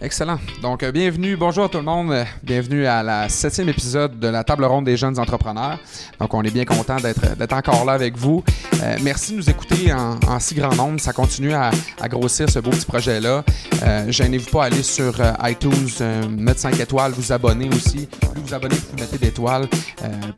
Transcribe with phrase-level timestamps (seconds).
[0.00, 0.38] Excellent.
[0.60, 2.10] Donc, euh, bienvenue, bonjour à tout le monde.
[2.10, 5.78] Euh, Bienvenue à la septième épisode de la table ronde des jeunes entrepreneurs.
[6.18, 8.42] Donc, on est bien content d'être encore là avec vous.
[8.82, 10.98] Euh, merci de nous écouter en, si grand nombre.
[10.98, 11.70] Ça continue à,
[12.08, 13.44] grossir ce beau petit projet-là.
[13.84, 15.14] Euh, Gênez-vous pas à aller sur
[15.44, 15.88] iTunes,
[16.28, 18.08] mettre 5 étoiles, vous abonner aussi.
[18.32, 19.68] Plus vous abonnez, plus vous mettez d'étoiles,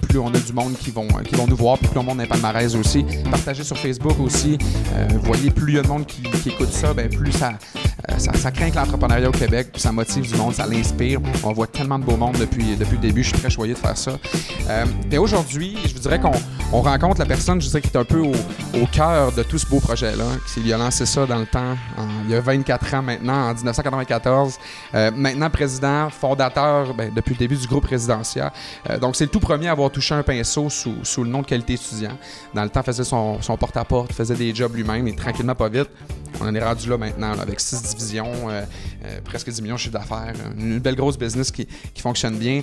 [0.09, 2.27] plus on a du monde qui vont, qui vont nous voir, plus le monde est
[2.27, 3.05] palmarès aussi.
[3.31, 4.59] Partagez sur Facebook aussi.
[5.11, 7.55] Vous voyez, plus il y a de monde qui, qui écoute ça, ben, plus ça,
[8.11, 11.21] euh, ça, ça craint l'entrepreneuriat au Québec, puis ça motive du monde, ça l'inspire.
[11.43, 13.23] On voit tellement de beau monde depuis, depuis le début.
[13.23, 14.19] Je suis très choyé de faire ça.
[14.69, 16.33] Euh, et aujourd'hui, je vous dirais qu'on
[16.73, 19.67] on rencontre la personne, je dirais, qui est un peu au, cœur de tout ce
[19.67, 20.25] beau projet-là.
[20.57, 21.77] Il a lancé ça dans le temps,
[22.25, 24.59] il y a 24 ans maintenant, en 1994.
[24.95, 28.51] Euh, maintenant président, fondateur ben, depuis le début du groupe résidentiel.
[28.91, 31.43] Euh, donc, c'est le tout premier à avoir touché un pinceau sous, sous le nom
[31.43, 32.17] de qualité étudiant.
[32.55, 35.89] Dans le temps, faisait son, son porte-à-porte, faisait des jobs lui-même et tranquillement, pas vite.
[36.41, 38.63] On en est rendu là maintenant, là, avec six divisions, euh,
[39.05, 42.63] euh, presque 10 millions de chiffre d'affaires, une belle grosse business qui fonctionne bien.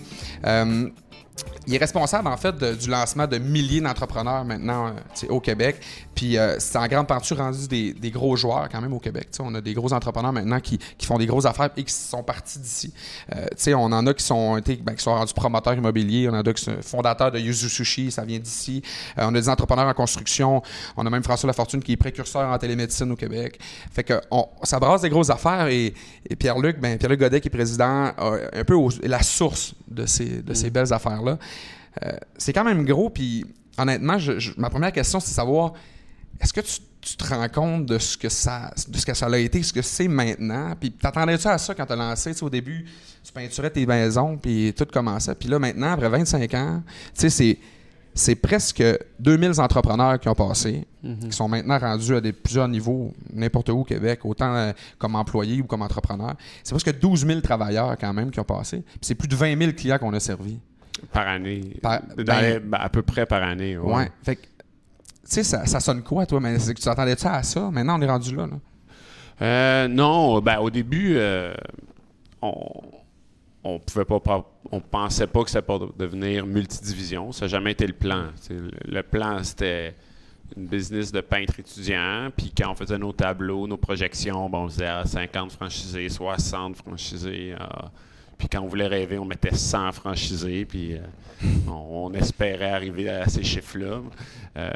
[1.65, 5.77] Il est responsable, en fait, de- du lancement de milliers d'entrepreneurs maintenant euh, au Québec.
[6.13, 9.29] Puis euh, c'est en grande partie rendu des, des gros joueurs quand même au Québec.
[9.39, 12.21] On a des gros entrepreneurs maintenant qui, qui font des grosses affaires et qui sont
[12.21, 12.93] partis d'ici.
[13.33, 13.45] Euh,
[13.75, 16.27] on en a qui sont, été, ben, qui sont rendus promoteurs immobiliers.
[16.29, 18.81] On en a qui sont fondateurs de Yuzu Sushi, ça vient d'ici.
[19.17, 20.61] On a des entrepreneurs en construction.
[20.97, 23.57] On a même François Lafortune qui est précurseur en télémédecine au Québec.
[23.91, 25.93] Fait que on, ça brasse des grosses affaires et,
[26.29, 30.41] et Pierre-Luc, ben, Pierre-Luc Godet qui est président, un peu au- la source de ces,
[30.43, 30.91] de ces belles
[32.03, 33.45] Euh, c'est quand même gros, puis
[33.77, 35.73] honnêtement, je- je- ma première question, c'est de savoir,
[36.41, 39.27] est-ce que tu, tu te rends compte de ce que ça, de ce que ça
[39.27, 40.73] a été, ce que c'est maintenant?
[40.79, 42.31] Puis t'attendais-tu à ça quand tu as lancé?
[42.41, 42.85] Au début,
[43.23, 45.35] tu peinturais tes maisons, puis tout commençait.
[45.35, 46.81] Puis là, maintenant, après 25 ans,
[47.13, 47.57] tu sais, c'est,
[48.15, 48.83] c'est presque
[49.19, 50.85] 2000 entrepreneurs qui ont passé,
[51.29, 55.15] qui sont maintenant rendus à des, plusieurs niveaux, n'importe où au Québec, autant euh, comme
[55.15, 56.35] employés ou comme entrepreneurs.
[56.63, 58.81] C'est presque 12 000 travailleurs quand même qui ont passé.
[58.81, 60.59] Puis c'est plus de 20 000 clients qu'on a servis.
[61.11, 61.77] Par année.
[61.81, 63.77] Par- Dans ben- les- ben, à peu près par année.
[63.77, 63.93] Ouais.
[63.95, 64.11] Ouais.
[64.23, 64.47] Fait que, tu
[65.23, 66.39] sais, ça, ça sonne quoi, toi?
[66.39, 67.69] Mais tu t'attendais-tu à ça?
[67.71, 68.47] Maintenant, on est rendu là.
[68.47, 68.57] là.
[69.41, 71.53] Euh, non, ben, au début, euh,
[72.41, 72.63] on,
[73.63, 74.19] on pouvait pas,
[74.71, 77.31] on pensait pas que ça pourrait devenir multidivision.
[77.31, 78.25] Ça n'a jamais été le plan.
[78.85, 79.95] Le, plan, c'était
[80.55, 82.29] une business de peintre étudiant.
[82.35, 86.77] Puis quand on faisait nos tableaux, nos projections, bon, on faisait ah, 50 franchisés, 60
[86.77, 87.55] franchisés.
[87.59, 87.89] ah.
[88.43, 90.65] Puis quand on voulait rêver, on mettait 100 franchisés.
[90.65, 90.99] Puis euh,
[91.65, 94.01] on, espérait arriver à ces chiffres-là.
[94.57, 94.69] Euh,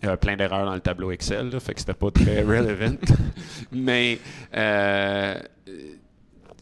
[0.00, 2.40] il y avait plein d'erreurs dans le tableau Excel, là, fait que c'était pas très
[2.42, 2.96] relevant.
[3.70, 4.18] Mais
[4.54, 5.38] euh,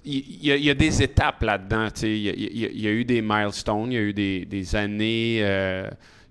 [0.04, 1.86] il y, a- des étapes là-dedans.
[2.02, 5.40] Il y, a- eu des milestones, il y a eu des, années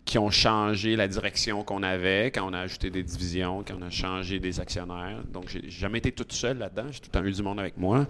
[0.05, 3.83] qui ont changé la direction qu'on avait quand on a ajouté des divisions, quand on
[3.83, 5.23] a changé des actionnaires.
[5.31, 6.87] Donc, j'ai jamais été toute seule là-dedans.
[6.91, 8.05] J'ai tout le temps eu du monde avec moi.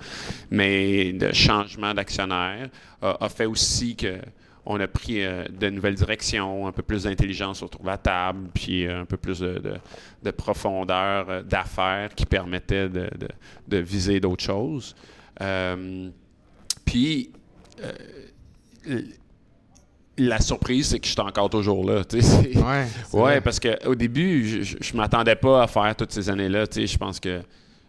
[0.50, 2.70] Mais le changement d'actionnaire
[3.02, 4.18] a, a fait aussi que
[4.66, 8.48] on a pris euh, de nouvelles directions, un peu plus d'intelligence autour de la table,
[8.54, 9.76] puis euh, un peu plus de, de-
[10.24, 13.10] de profondeur euh, d'affaires qui permettait de,
[13.68, 14.96] de- viser d'autres choses.
[15.42, 16.10] Euh,
[16.86, 17.32] puis,
[17.82, 19.02] euh,
[20.18, 22.04] la surprise, c'est que je suis encore toujours là.
[22.04, 22.88] tu sais, Ouais.
[23.14, 26.68] Ouais, parce qu'au début, je, je, m'attendais pas à faire toutes ces années-là.
[26.68, 27.42] Tu sais, je pense que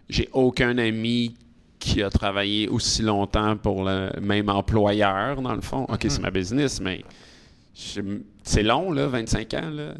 [0.09, 1.34] j'ai aucun ami
[1.79, 5.84] qui a travaillé aussi longtemps pour le même employeur, dans le fond.
[5.89, 7.05] OK, c'est ma business, mais
[7.75, 9.71] c'est long, là, 25 ans.
[9.71, 9.95] Là.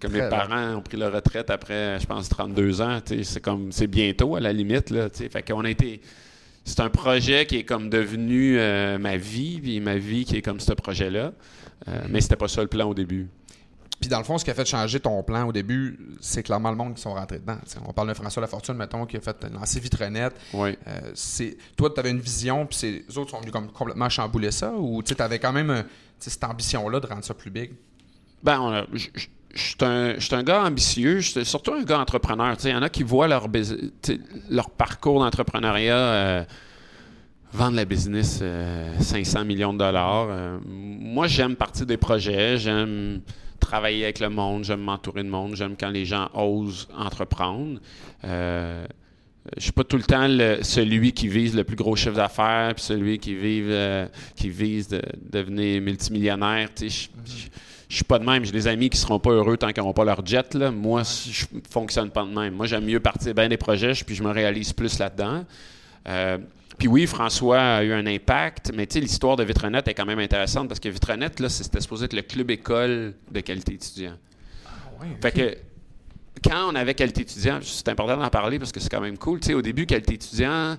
[0.00, 3.00] Comme mes parents ont pris leur retraite après, je pense, 32 ans.
[3.04, 4.90] tu sais, C'est comme, c'est bientôt, à la limite.
[4.90, 5.28] Là, tu sais.
[5.28, 6.00] fait qu'on a été...
[6.66, 10.42] C'est un projet qui est comme devenu euh, ma vie, puis ma vie qui est
[10.42, 11.32] comme ce projet-là.
[11.88, 13.28] Euh, mais c'était pas ça le plan au début.
[14.00, 16.70] Puis dans le fond, ce qui a fait changer ton plan au début, c'est clairement
[16.70, 17.58] le monde qui sont rentrés dedans.
[17.86, 20.30] On parle de François Lafortune, mettons, qui a fait lancer Vitrenet.
[20.52, 20.76] Oui.
[20.86, 24.50] Euh, c'est toi, tu avais une vision, puis les autres sont venus comme complètement chambouler
[24.50, 25.82] ça, ou tu avais quand même euh,
[26.18, 27.72] cette ambition-là de rendre ça plus big?
[28.42, 28.84] Ben,
[29.54, 32.56] je suis un, gars ambitieux, je suis surtout un gars entrepreneur.
[32.62, 33.46] Il y en a qui voient leur,
[34.50, 36.44] leur parcours d'entrepreneuriat euh,
[37.54, 40.26] vendre la business euh, 500 millions de dollars.
[40.30, 43.20] Euh, moi, j'aime partir des projets, j'aime
[43.60, 47.78] travailler avec le monde, j'aime m'entourer de monde, j'aime quand les gens osent entreprendre.
[48.24, 48.84] Euh,
[49.56, 52.74] je suis pas tout le temps le- celui qui vise le plus gros chiffre d'affaires,
[52.74, 56.68] puis celui qui, vive, euh, qui vise de devenir multimillionnaire.
[56.80, 57.08] Je- je-
[57.88, 58.44] je suis pas de même.
[58.44, 60.54] J'ai des amis qui seront pas heureux tant qu'ils n'auront pas leur jet.
[60.54, 60.70] Là.
[60.70, 62.54] Moi, je fonctionne pas de même.
[62.54, 65.44] Moi, j'aime mieux partir bien des projets, puis je me réalise plus là-dedans.
[66.08, 66.38] Euh,
[66.78, 70.06] puis oui, François a eu un impact, mais tu sais, l'histoire de Vitronet est quand
[70.06, 74.14] même intéressante parce que Vitronet, là, c'était supposé être le club école de qualité étudiant.
[75.20, 75.56] Fait que
[76.42, 79.40] quand on avait qualité étudiant, c'est important d'en parler parce que c'est quand même cool.
[79.40, 80.76] Tu sais, au début, qualité étudiant,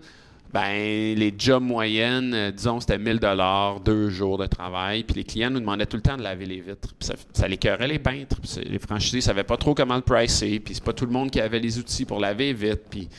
[0.53, 5.03] ben, les jobs moyennes, euh, disons, c'était 1000 dollars, deux jours de travail.
[5.03, 6.93] Puis les clients nous demandaient tout le temps de laver les vitres.
[6.97, 8.37] Puis ça, ça les les peintres.
[8.41, 10.59] Puis les franchisés ne savaient pas trop comment le pricer.
[10.59, 12.83] Puis c'est pas tout le monde qui avait les outils pour laver vite.
[12.89, 13.09] Puis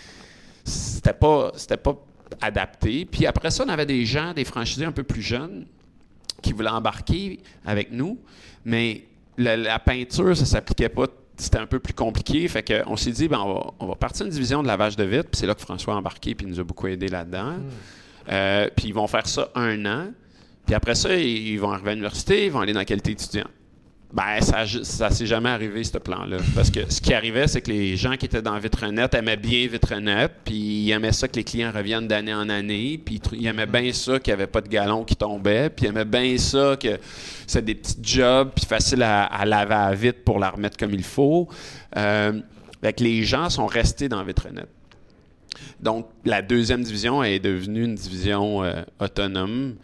[0.64, 1.96] c'était pas, c'était pas
[2.40, 3.04] adapté.
[3.04, 5.66] Puis après ça, on avait des gens, des franchisés un peu plus jeunes
[6.42, 8.18] qui voulaient embarquer avec nous.
[8.64, 9.04] Mais
[9.38, 11.06] la, la peinture, ça s'appliquait pas.
[11.36, 12.46] C'était un peu plus compliqué.
[12.48, 14.96] Fait que on s'est dit, ben, on, va, on va partir une division de lavage
[14.96, 15.30] de vitres.
[15.30, 17.54] Puis c'est là que François a embarqué puis il nous a beaucoup aidé là-dedans.
[18.28, 20.06] Euh, puis ils vont faire ça un an.
[20.64, 23.46] Puis après ça, ils vont arriver à l'université, ils vont aller dans la qualité étudiant.
[24.12, 26.38] Ben, ça, ça s'est jamais arrivé, ce plan-là.
[26.54, 29.66] Parce que ce qui arrivait, c'est que les gens qui étaient dans Vitrenet aimaient bien
[29.66, 33.66] Vitrenet, puis ils aimaient ça que les clients reviennent d'année en année, puis ils aimaient
[33.66, 36.76] bien ça qu'il n'y avait pas de galons qui tombaient, puis ils aimaient bien ça
[36.80, 36.98] que
[37.46, 40.94] c'est des petits jobs, puis facile à, à laver à vite pour la remettre comme
[40.94, 41.48] il faut.
[41.96, 42.40] Euh,
[42.80, 44.66] fait que les gens sont restés dans Vitrenet.
[45.80, 49.76] Donc, la deuxième division est devenue une division euh, autonome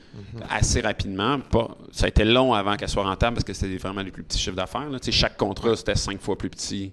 [0.50, 1.38] assez rapidement.
[1.41, 4.23] Pas, ça a été long avant qu'elle soit rentable parce que c'était vraiment les plus
[4.23, 4.88] petits chiffres d'affaires.
[5.00, 6.93] Tu Chaque contrat, c'était cinq fois plus petit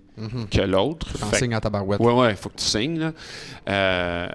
[0.51, 1.07] que l'autre.
[1.31, 2.00] Que- signes en tabarouette.
[2.00, 3.00] Ouais, ouais, il faut que tu signes.
[3.00, 3.12] Là.
[3.69, 4.27] Euh,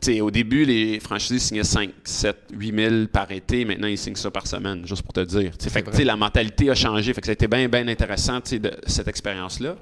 [0.00, 3.64] tu au début, les franchisés signaient 5, 7, 8 000 par été.
[3.64, 5.58] Maintenant, ils signent ça par semaine, juste pour te dire.
[5.58, 7.12] Tu Fait que, tu la mentalité a changé.
[7.12, 9.74] Fait que ça a été bien, bien intéressant tu de cette expérience-là.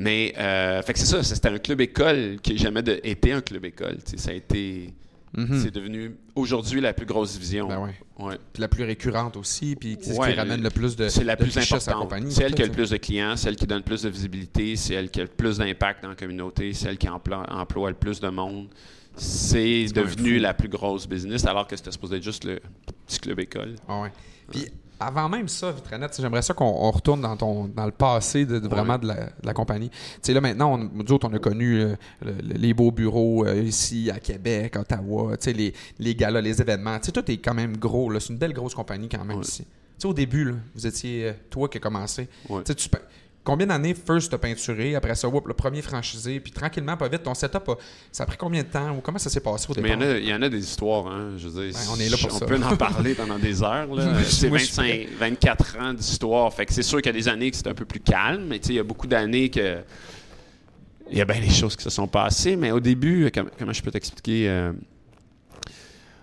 [0.00, 3.32] Mais, euh, fait que c'est ça, c'était un club école qui n'a jamais de- été
[3.32, 3.98] un club école.
[4.16, 4.94] Ça a été.
[5.36, 5.60] Mhm.
[5.62, 7.68] C'est devenu aujourd'hui la plus grosse division.
[7.68, 7.94] Ben ouais.
[8.18, 8.38] Ouais.
[8.52, 11.36] Puis la plus récurrente aussi, puis c'est ce qui ramène le plus de C'est la
[11.36, 12.02] de plus importante.
[12.02, 12.32] compagnie.
[12.32, 14.74] C'est elle qui a le plus de clients, c'est elle qui donne plus de visibilité,
[14.76, 17.90] c'est elle qui a le plus d'impact dans la communauté, c'est elle qui emploie, emploie
[17.90, 18.68] le plus de monde.
[19.16, 22.60] C'est devenu la plus grosse business, alors que c'était supposé être juste le
[23.06, 23.74] petit club école.
[23.88, 24.12] Ah ouais.
[24.50, 24.66] Puis
[25.00, 25.72] avant même ça,
[26.16, 28.98] sais, j'aimerais ça qu'on on retourne dans ton dans le passé de, de vraiment Ouais.
[29.00, 29.90] de, la, de la compagnie.
[30.22, 33.62] Sais, là maintenant, on, nous autres, on a connu euh, le- les beaux bureaux euh,
[33.62, 36.98] ici à Québec, Ottawa, les, les galas, les événements.
[36.98, 38.12] Tu sais, tout est quand même gros.
[38.18, 39.44] C'est une belle grosse compagnie quand même Ouais.
[39.44, 39.64] ici.
[40.04, 42.28] Au début, là, vous étiez euh, toi qui as commencé.
[42.48, 42.62] Ouais.
[42.64, 42.88] Tu
[43.48, 47.22] Combien d'années first t'as peinturé, après ça, whoop, le premier franchisé, puis tranquillement, pas vite,
[47.22, 47.76] ton setup, a-
[48.12, 49.96] ça a pris combien de temps ou comment ça s'est passé au Mais il y,
[49.96, 50.06] départ?
[50.06, 51.72] en a, il y en a des histoires, hein, je veux dire.
[51.72, 52.44] Ben, on est là pour on ça.
[52.44, 53.88] peut en parler pendant des heures.
[54.28, 56.52] C'est moi, je suis 25, 24 ans d'histoire.
[56.52, 58.44] Fait que c'est sûr qu'il y a des années que c'est un peu plus calme,
[58.48, 59.78] mais tu sais, il y a beaucoup d'années que.
[61.10, 63.72] Il y a bien des choses qui se sont passées, mais au début, comment, comment
[63.72, 64.46] je peux t'expliquer?
[64.50, 64.72] euh,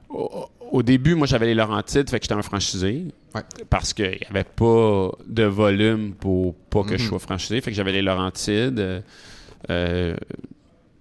[0.09, 3.05] au, au début, moi, j'avais les Laurentides, fait que j'étais un franchisé.
[3.33, 3.41] Ouais.
[3.69, 7.09] Parce qu'il n'y avait pas de volume pour pas que je Mhm.
[7.09, 7.61] sois franchisé.
[7.61, 8.79] Fait que j'avais les Laurentides.
[8.79, 9.01] euh,
[9.69, 10.15] euh,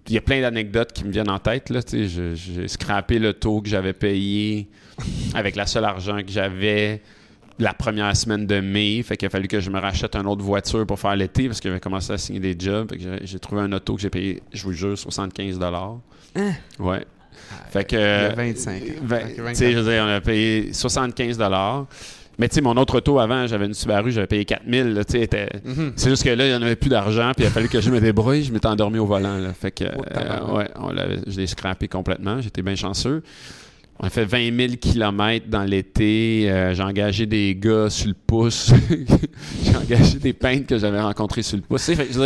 [0.07, 1.71] il y a plein d'anecdotes qui me viennent en tête.
[1.71, 4.69] Là, tu sais, je- j'ai scrappé le taux que j'avais payé
[5.35, 7.01] avec la seule argent que j'avais
[7.59, 9.03] la première semaine de mai.
[9.03, 11.61] Fait qu'il a fallu que je me rachète une autre voiture pour faire l'été parce
[11.61, 12.91] que j'avais commencé à signer des jobs.
[12.91, 15.59] Fait que j'ai- j'ai trouvé un auto que j'ai payé, je vous jure, 75
[16.37, 16.53] Hein?
[16.79, 17.07] Ouais.
[17.71, 17.97] Fait que.
[17.97, 18.85] Il y a 25 ans.
[19.05, 19.57] vingt- Fait que tu 24.
[19.57, 21.39] sais, je veux dire, on a payé 75
[22.39, 25.13] Mais tu sais, mon autre auto avant, j'avais une Subaru, j'avais payé 4000 là, tu
[25.19, 25.29] sais,
[25.65, 25.93] Mhm.
[25.97, 27.81] C'est juste que là, il n'y en avait plus d'argent, puis il a fallu que
[27.81, 28.43] je me débrouille.
[28.45, 29.39] Je m'étais endormi au volant.
[29.39, 29.53] Là.
[29.53, 30.91] Fait que, Oh, euh, ouais, on
[31.29, 32.41] je l'ai scrappé complètement.
[32.41, 33.23] J'étais bien chanceux.
[34.01, 36.51] On a fait 20 000 km dans l'été.
[36.51, 38.73] Euh, j'ai engagé des gars sur le pouce.
[39.65, 41.89] j'ai engagé des peintres que j'avais rencontrés sur le pouce.
[41.89, 42.19] Je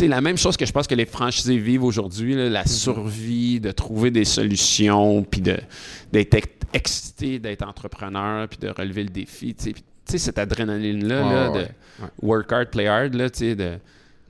[0.00, 3.70] sais, la même chose que je pense que les franchisés vivent aujourd'hui, la survie, de
[3.72, 9.54] trouver des solutions, puis d'être ex- excité d'être entrepreneur, puis de relever le défi.
[9.54, 9.74] Tu
[10.06, 11.64] sais, cette adrénaline-là, Ouais, là, ouais, de
[12.04, 12.08] ouais.
[12.22, 13.78] work hard, play hard, là, tu sais, de,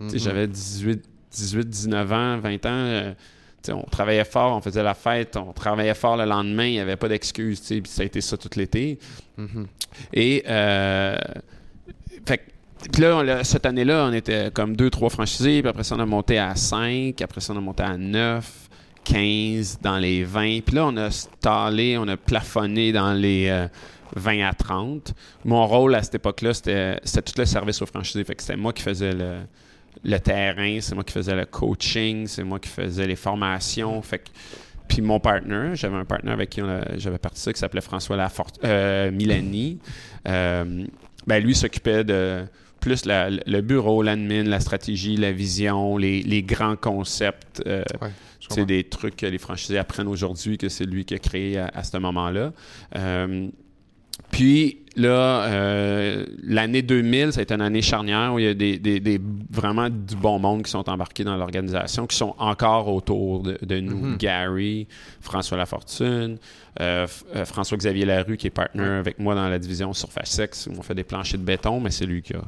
[0.00, 0.10] Mhm.
[0.18, 2.70] j'avais 18, 18, 19 ans, 20 ans.
[2.72, 3.12] euh,
[3.68, 6.96] on travaillait fort, on faisait la fête, on travaillait fort le lendemain, il n'y avait
[6.96, 7.62] pas d'excuses.
[7.84, 8.98] ça a été ça tout l'été.
[9.36, 9.66] Mhm.
[10.12, 11.16] Et euh,
[12.26, 12.40] fait
[12.90, 16.06] puis là, cette année-là, on était comme deux, trois franchisés, puis après ça, on a
[16.06, 18.68] monté à 5, après ça, on a monté à 9,
[19.04, 20.60] 15, dans les 20.
[20.64, 23.66] Puis là, on a stallé, on a plafonné dans les euh,
[24.16, 25.14] 20 à 30.
[25.44, 28.24] Mon rôle à cette époque-là, c'était tout le service aux franchisés.
[28.24, 32.44] Fait que c'était moi qui faisais le, terrain, c'est moi qui faisais le coaching, c'est
[32.44, 34.00] moi qui faisais les formations.
[34.02, 34.30] Fait que
[34.88, 36.60] puis mon partner, j'avais un partner avec qui
[36.96, 39.78] j'avais parti ça qui s'appelait François Lafort euh, Milani.
[40.28, 40.84] Euh,
[41.26, 42.44] ben lui s'occupait de
[42.82, 47.62] plus la- le bureau, l'admin, la stratégie, la vision, les, les grands concepts.
[47.66, 48.08] euh, Ouais,
[48.50, 51.70] c'est des trucs que les franchisés apprennent aujourd'hui que c'est lui qui a créé à,
[51.72, 52.52] à ce moment-là.
[52.96, 53.48] Euh,
[54.30, 58.54] puis là, euh, l'année 2000, ça a été une année charnière où il y a
[58.54, 59.20] des, des- des-
[59.50, 63.80] vraiment du bon monde qui sont embarqués dans l'organisation, qui sont encore autour de, de
[63.80, 63.96] nous.
[63.96, 64.16] Mhm.
[64.18, 64.86] Gary,
[65.20, 66.38] François Lafortune,
[66.80, 70.74] euh, euh, François-Xavier Larue, qui est partner avec moi dans la division Surface Sex, où
[70.78, 72.42] on fait des planchers de béton, mais c'est lui qui a.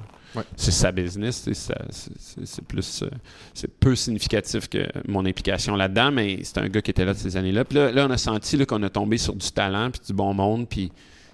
[0.57, 3.03] C'est sa business, c'est- plus.
[3.03, 3.09] euh,
[3.53, 7.19] c'est peu significatif que mon implication là-dedans, mais c'est un gars qui était là de
[7.19, 7.65] ces années-là.
[7.65, 10.35] Puis là, là, on a senti qu'on a tombé sur du talent puis du bon
[10.35, 10.91] monde, puis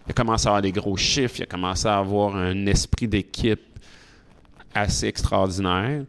[0.07, 3.09] il a commencé à avoir des gros chiffres, il a commencé à avoir un esprit
[3.09, 3.61] d'équipe
[4.75, 6.05] assez extraordinaire.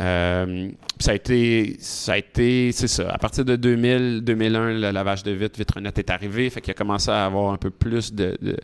[0.00, 3.10] Euh, ça a été, ça a été, c'est ça.
[3.10, 6.74] À partir de 2000, 2001, le lavage de vitre, Vitrenet est arrivé, fait qu'il a
[6.74, 8.56] commencé à avoir un peu plus de, de-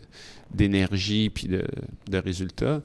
[0.51, 1.63] d'énergie puis de,
[2.09, 2.81] de résultats.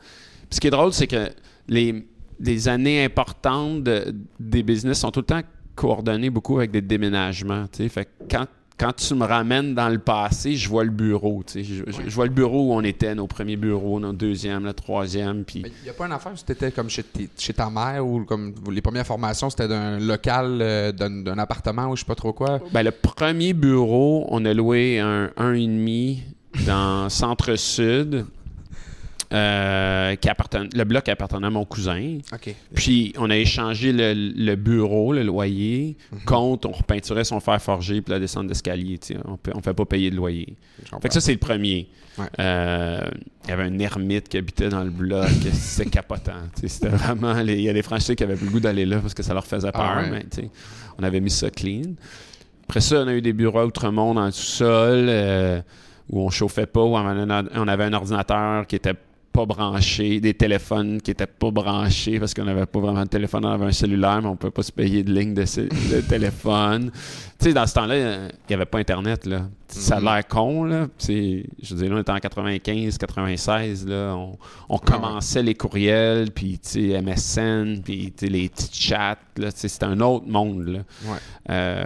[0.53, 1.29] Ce qui est drôle, c'est que
[1.69, 2.07] les,
[2.39, 5.41] les années importantes de- des business sont tout le temps
[5.75, 7.65] coordonnées beaucoup avec des déménagements.
[7.73, 8.47] Fait que quand,
[8.79, 11.43] quand tu me ramènes dans le passé, je vois le bureau.
[11.55, 14.75] Je, je- je vois le bureau où on était, nos premiers bureaux, notre deuxième, le
[14.75, 15.45] troisième.
[15.45, 17.05] Puis Il n'y a pas une affaire où tu étais comme chez,
[17.55, 21.97] ta mère ou comme les premières formations, c'était d'un local, euh, d'un, d'un appartement ou
[21.97, 22.61] je sais pas trop quoi?
[22.73, 26.19] Ben, le premier bureau, on a loué un 1,5
[26.67, 28.27] dans Centre-Sud.
[29.33, 32.19] Euh, qui appartenait, le bloc appartenait à mon cousin.
[32.75, 35.97] Puis on a échangé le, le bureau, le loyer,
[36.27, 38.99] contre on repeinturait son fer forgé puis la descente d'escalier.
[39.25, 40.55] On ne fait pas payer de loyer.
[41.01, 41.89] Fait que ça, c'est le premier.
[42.19, 42.27] Ouais.
[42.41, 43.09] Euh,
[43.45, 45.29] Il y avait un ermite qui habitait dans le bloc.
[45.53, 46.33] C'était capotant.
[46.55, 46.69] tu sais.
[46.69, 47.39] C'était vraiment.
[47.39, 49.33] Il y a des franchisés qui avaient plus le goût d'aller là parce que ça
[49.33, 49.83] leur faisait peur.
[49.83, 50.11] Ah ouais.
[50.11, 50.51] mais tu sais,
[50.99, 51.95] on avait mis ça clean.
[52.69, 55.61] Après ça, on a eu des bureaux à Outremont dans le sous-sol euh,
[56.11, 58.95] où on chauffait pas, où on avait un ordinateur qui était
[59.33, 63.45] pas branché, des téléphones qui étaient pas branchés parce qu'on n'avait pas vraiment de téléphone,
[63.47, 65.45] on avait un cellulaire, mais on peut pas se payer de ligne de,
[66.09, 66.91] téléphone.
[67.39, 69.49] Tu sais, dans ce temps-là, il n'y avait pas Internet, là.
[69.69, 70.05] Ça a Mhm.
[70.05, 70.87] l'air con, là.
[71.09, 74.15] Je veux dire, là, on était en 95, 96, là.
[74.15, 74.37] On,
[74.69, 74.81] on ouais.
[74.85, 79.17] commençait les courriels, puis, tu sais, MSN, puis, les petits chats,
[79.55, 80.79] c'était un autre monde, là.
[81.07, 81.19] Ouais.
[81.51, 81.85] Euh,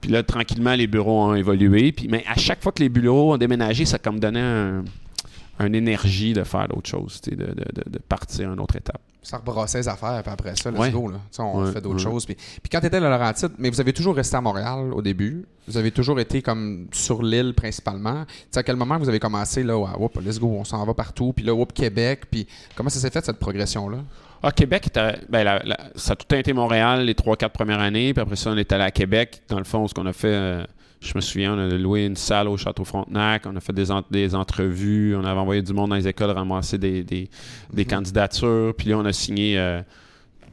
[0.00, 1.92] puis là, tranquillement, les bureaux ont évolué.
[1.92, 4.84] Puis, mais à chaque fois que les bureaux ont déménagé, ça comme donnait un,
[5.66, 8.60] une énergie de faire d'autres choses, tu sais, de, de, de- de partir à une
[8.60, 9.00] autre étape.
[9.22, 10.90] Ça rebrassait les affaires, puis après ça, let's Ouais.
[10.90, 11.08] go.
[11.08, 11.18] Là.
[11.30, 12.02] Tu sais, on Ouais, fait d'autres ouais.
[12.02, 12.24] choses.
[12.24, 15.02] Puis, puis quand tu étais à Laurentide, mais vous avez toujours resté à Montréal au
[15.02, 15.44] début?
[15.66, 18.24] Vous avez toujours été comme sur l'île principalement?
[18.26, 20.84] Tu sais, à quel moment vous avez commencé, là, ouais, whoop, let's go, on s'en
[20.86, 21.32] va partout.
[21.34, 22.22] Puis là, whoop, Québec.
[22.30, 23.98] Puis comment ça s'est fait, cette progression-là?
[24.42, 27.80] Ah, Québec, était- ben, la- la- ça a tout été Montréal les trois, quatre premières
[27.80, 28.14] années.
[28.14, 29.42] Puis après ça, on est allé à Québec.
[29.48, 30.64] Dans le fond, ce qu'on a fait, euh,
[31.00, 33.44] je me souviens, on a loué une salle au Château Frontenac.
[33.46, 35.14] On a fait des, en- des entrevues.
[35.16, 37.28] On avait envoyé du monde dans les écoles ramasser des, des-
[37.72, 38.74] des candidatures.
[38.76, 39.80] Puis là, on a signé euh,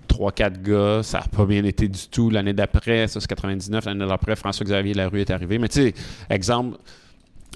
[0.08, 1.02] trois, quatre gars.
[1.02, 2.30] Ça n'a pas bien été du tout.
[2.30, 3.86] L'année d'après, ça c'est 99.
[3.86, 5.58] L'année d'après, François-Xavier Larue est arrivé.
[5.58, 5.94] Mais tu sais,
[6.30, 6.78] exemple,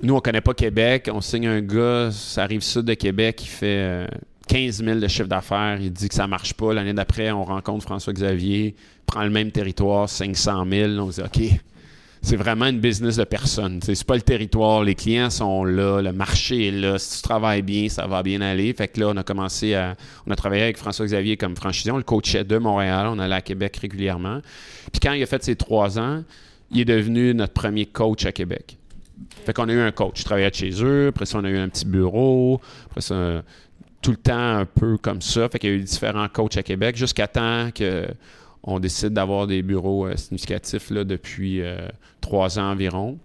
[0.02, 1.10] nous, on connaît pas Québec.
[1.14, 4.08] On signe un gars, ça arrive sud de Québec, il fait euh,
[4.48, 5.78] 15 000 de chiffre d'affaires.
[5.80, 6.74] Il dit que ça marche pas.
[6.74, 10.92] L'année d'après, on rencontre François-Xavier, prend le même territoire, 500 000.
[10.94, 11.60] On se dit, OK,
[12.22, 13.80] c'est vraiment une business de personne.
[13.80, 14.84] Tu sais, C'est pas le territoire.
[14.84, 16.02] Les clients sont là.
[16.02, 17.00] Le marché est là.
[17.00, 18.74] Si tu travailles bien, ça va bien aller.
[18.74, 19.96] Fait que là, on a commencé à.
[20.28, 21.92] On a travaillé avec François-Xavier comme franchisé.
[21.92, 23.08] On le coachait de Montréal.
[23.10, 24.42] On allait à Québec régulièrement.
[24.92, 26.24] Puis quand il a fait ses trois ans,
[26.72, 28.78] il est devenu notre premier coach à Québec.
[29.46, 30.20] Fait qu'on a eu un coach.
[30.20, 31.08] Je travaillais chez eux.
[31.08, 32.60] Après ça, on a eu un petit bureau.
[32.90, 33.44] Après ça,
[34.02, 35.48] tout le temps un peu comme ça.
[35.50, 38.08] Fait qu'il y a eu différents coachs à Québec jusqu'à temps que
[38.64, 41.88] on décide d'avoir des bureaux euh, significatifs là, depuis euh,
[42.22, 43.20] trois ans environ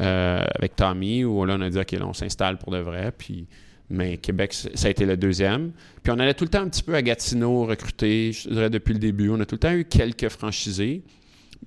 [0.00, 3.12] euh, avec Tommy, où là, on a dit, OK, là, on s'installe pour de vrai.
[3.16, 3.46] Puis,
[3.90, 5.72] mais Québec, ça a été le deuxième.
[6.02, 8.92] Puis on allait tout le temps un petit peu à Gatineau recruter, je dirais depuis
[8.92, 9.30] le début.
[9.30, 11.02] On a tout le temps eu quelques franchisés,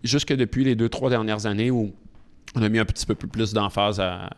[0.04, 1.94] jusque depuis les deux, trois dernières années où
[2.56, 4.30] on a mis un petit peu plus d'emphase à,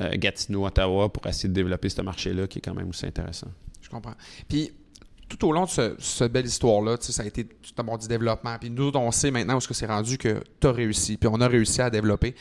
[0.00, 3.48] euh, Gatineau, Ottawa pour essayer de développer ce marché-là qui est quand même aussi intéressant.
[3.80, 4.14] Je comprends.
[4.48, 4.72] Puis
[5.28, 8.56] tout au long de ce- cette belle histoire-là, ça a été tout bon du développement.
[8.60, 11.16] Puis nous, on sait maintenant où est-ce que c'est rendu que tu as réussi.
[11.16, 12.34] Puis on a réussi à développer.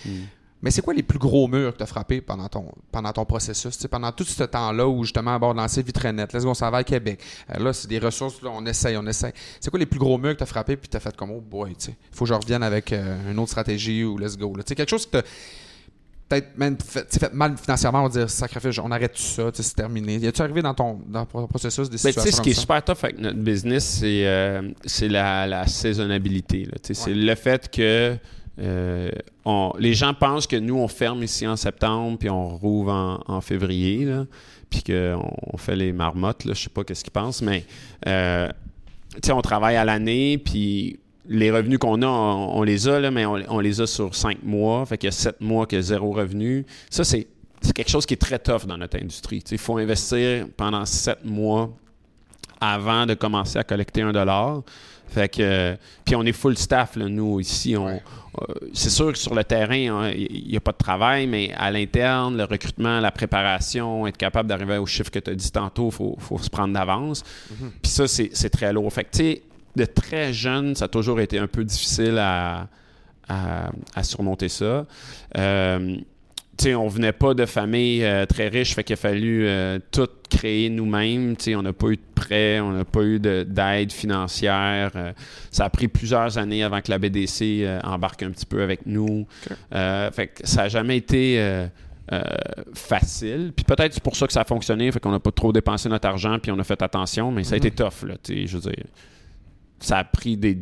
[0.62, 3.24] Mais c'est quoi les plus gros murs que tu as frappés pendant ton, pendant ton
[3.25, 3.77] processus?
[3.88, 7.20] Pendant tout ce temps-là où justement, de lancer Vitrenet, là, on s'en va à Québec.
[7.54, 9.34] Euh, là, c'est des ressources, là, on essaye, on essaye.
[9.60, 11.30] C'est quoi les plus gros murs que tu as frappés puis tu as fait comme,
[11.32, 14.38] oh boy, tu sais, faut que je revienne avec euh, une autre stratégie ou let's
[14.38, 14.56] go.
[14.56, 14.63] là?
[14.63, 15.27] Quelque chose que tu
[16.27, 19.75] peut-être même fait, fait mal financièrement, on va dire, sacrifice, on arrête tout ça, c'est
[19.75, 20.17] terminé.
[20.17, 22.50] Y a-tu arrivé dans ton, dans ton processus des Ben, tu situations sais, ce qui
[22.51, 24.62] est super tough avec notre business, c'est euh,
[25.03, 26.67] la, la saisonnabilité.
[26.82, 28.17] C'est le fait que
[28.58, 29.12] euh,
[29.44, 33.20] on- les gens pensent que nous, on ferme ici en septembre, puis on rouvre en,
[33.27, 34.25] en février, là,
[34.70, 36.46] puis qu'on on fait les marmottes.
[36.46, 37.65] Là, je sais pas qu'est-ce qu'ils pensent, mais
[38.08, 38.50] euh,
[39.29, 43.25] on travaille à l'année, puis les revenus qu'on a, on, on les a, là, mais
[43.25, 44.86] on, on les a sur cinq mois.
[44.86, 46.65] Fait qu'il y a sept mois qu'il y a zéro revenu.
[46.89, 47.27] Ça, c'est
[47.65, 49.44] c'est quelque chose qui est très tough dans notre industrie.
[49.51, 51.72] Il faut investir pendant sept mois
[52.62, 54.62] avant de commencer à collecter un dollar.
[55.08, 57.75] Fait que, puis on est full staff, là, nous, ici.
[57.77, 58.00] On, euh,
[58.74, 62.38] c'est sûr que sur le terrain, il n'y a pas de travail, mais à l'interne,
[62.38, 66.22] le recrutement, la préparation, être capable d'arriver au chiffre que tu as dit tantôt, il
[66.22, 67.24] faut, se prendre d'avance.
[67.24, 67.70] Mm-hmm.
[67.82, 68.91] Puis ça, c'est, très lourd.
[68.91, 69.41] Fait que, tu sais,
[69.75, 72.67] de très jeune, ça a toujours été un peu difficile à,
[73.27, 74.86] à, surmonter ça.
[75.38, 75.98] Euh,
[76.75, 80.70] on venait pas de famille euh, très riche, fait qu'il a fallu euh, tout créer
[80.70, 81.36] nous-mêmes.
[81.55, 84.91] On n'a pas eu de prêt, on n'a pas eu d'aide financière.
[84.96, 85.12] Euh,
[85.51, 89.27] ça a pris plusieurs années avant que la BDC embarque un petit peu avec nous.
[89.72, 91.67] fait que ça n'a jamais été
[92.74, 93.51] facile.
[93.55, 95.89] Puis peut-être c'est pour ça que ça a fonctionné, fait qu'on n'a pas trop dépensé
[95.89, 97.75] notre argent, puis on a fait attention, mais ça a été mhm.
[97.75, 98.08] tough.
[98.08, 98.86] Là, je veux dire,
[99.79, 100.58] ça a pris des,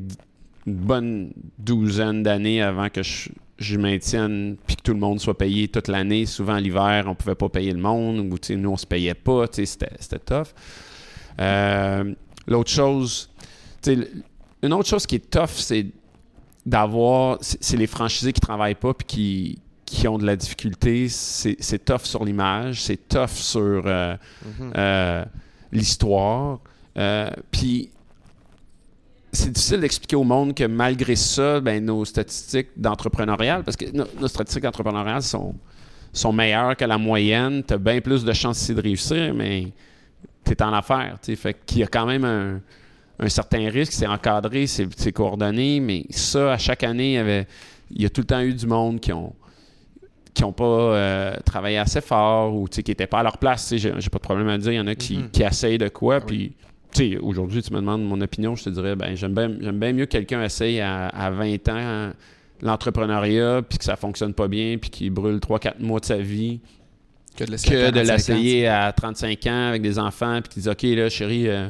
[0.65, 3.29] une bonne douzaine d'années avant que je
[3.63, 6.25] je maintienne puis que tout le monde soit payé toute l'année.
[6.25, 9.46] Souvent, l'hiver, on pouvait pas payer le monde ou nous, on se payait pas.
[9.51, 10.48] C'était tough.
[11.39, 12.13] Euh,
[12.48, 13.29] l'autre chose,
[13.88, 15.88] une autre chose qui est tough, c'est
[16.65, 17.38] d'avoir.
[17.41, 21.08] C'est les franchisés qui travaillent pas puis qui, qui ont de la difficulté.
[21.10, 24.74] C'est tough sur l'image, c'est tough sur euh, mm-hmm.
[24.77, 25.25] euh,
[25.72, 26.60] l'histoire.
[27.51, 27.89] puis
[29.33, 34.27] c'est difficile d'expliquer au monde que malgré ça, ben, nos statistiques d'entrepreneurial, parce que nos,
[34.27, 35.55] statistiques d'entrepreneurial sont,
[36.13, 39.67] sont meilleures que la moyenne, tu as bien plus de chances ici de réussir, mais
[40.45, 41.17] tu es en affaires.
[41.21, 46.53] Fait qu'il y a quand même un, certain risque, c'est encadré, c'est coordonné, mais ça,
[46.53, 47.47] à chaque année, il y, avait,
[47.89, 49.33] il y a tout le temps eu du monde qui ont
[50.33, 53.71] qui n'ont pas euh, travaillé assez fort ou qui n'étaient pas à leur place.
[53.75, 54.71] J'ai pas de problème à dire.
[54.71, 55.29] Il y en a qui, mm-hmm.
[55.29, 56.53] qui essayent de quoi, ah puis
[57.21, 60.12] aujourd'hui, tu me demandes mon opinion, je te dirais, ben, j'aime bien, bien mieux que
[60.12, 62.12] quelqu'un essaye à, 20 ans
[62.62, 66.62] l'entrepreneuriat, puis que ça fonctionne pas bien, puis qu'il brûle 3-4 mois de sa vie,
[67.38, 67.43] que
[67.91, 71.69] de l'essayer à, 35 ans avec des enfants, puis qu'il dit, OK, là, chérie, euh,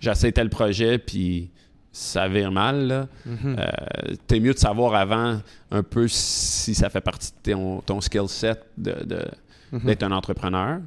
[0.00, 1.50] j'essaie tel projet, puis
[1.92, 2.86] ça vire mal.
[2.86, 3.08] Là.
[3.26, 3.58] Mm-hmm.
[3.58, 8.28] Euh, t'es mieux de savoir avant un peu si ça fait partie de ton, skill
[8.28, 9.84] set mm-hmm.
[9.84, 10.80] d'être un entrepreneur.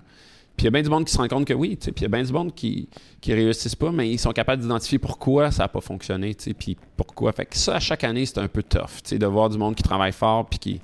[0.62, 2.02] Puis il y a bien du monde qui se rend compte que oui, puis il
[2.04, 2.88] y a bien du monde qui
[3.28, 7.32] ne réussissent pas, mais ils sont capables d'identifier pourquoi ça n'a pas fonctionné, puis pourquoi.
[7.32, 9.82] Fait que ça, à chaque année, c'est un peu tough, de voir du monde qui
[9.82, 10.82] travaille fort puis qui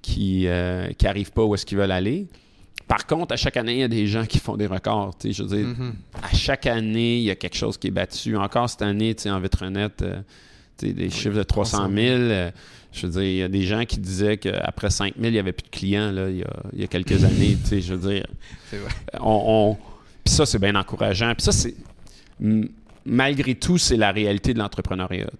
[0.00, 0.88] qui euh,
[1.34, 2.26] pas où est-ce qu'ils veulent aller.
[2.88, 5.14] Par contre, à chaque année, il y a des gens qui font des records.
[5.22, 5.92] Je veux dire, mm-hmm.
[6.22, 8.34] à chaque année, il y a quelque chose qui est battu.
[8.38, 10.22] Encore cette année, en Vitronette, euh,
[10.80, 12.50] des chiffres de 300 000.
[12.92, 15.52] Je veux dire, il y a des gens qui disaient qu'après 5000, il n'y avait
[15.52, 16.44] plus de clients là, il,
[16.78, 17.56] y a, quelques années.
[17.70, 18.26] Je veux dire,
[18.70, 18.90] c'est vrai.
[19.20, 19.76] On,
[20.22, 21.32] Puis ça, c'est bien encourageant.
[21.34, 21.74] Puis ça, c'est.
[23.04, 25.30] Malgré tout, c'est la réalité de l'entrepreneuriat.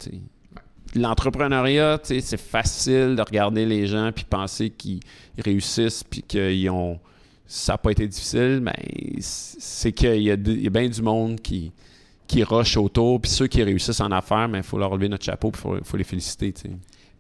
[0.95, 5.01] L'entrepreneuriat, c'est facile de regarder les gens puis penser qu'ils
[5.39, 6.99] réussissent puis qu'ils ont.
[7.47, 8.73] Ça n'a pas été difficile, mais
[9.21, 11.71] c'est qu'il y, a, bien du monde qui,
[12.27, 13.21] qui rush autour.
[13.21, 15.97] Puis ceux qui réussissent en affaires, il faut leur lever notre chapeau et il faut,
[15.99, 16.55] les féliciter.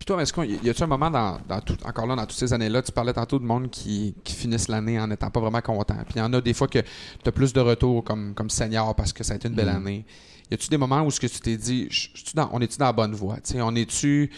[0.02, 2.52] Puis toi, est-ce qu'il y a-tu un moment dans, tout, encore là, dans toutes ces
[2.52, 5.94] années-là, tu parlais tantôt de monde qui, finissent l'année en n'étant pas vraiment content.
[5.94, 8.50] Puis il y en a des fois que tu as plus de retours comme, comme
[8.50, 9.76] senior parce que ça a été une belle mm.
[9.76, 10.04] année.
[10.50, 11.88] Y a-tu des moments où ce que tu t'es dit,
[12.50, 13.36] on est-tu dans la bonne voie?
[13.54, 14.28] on est-tu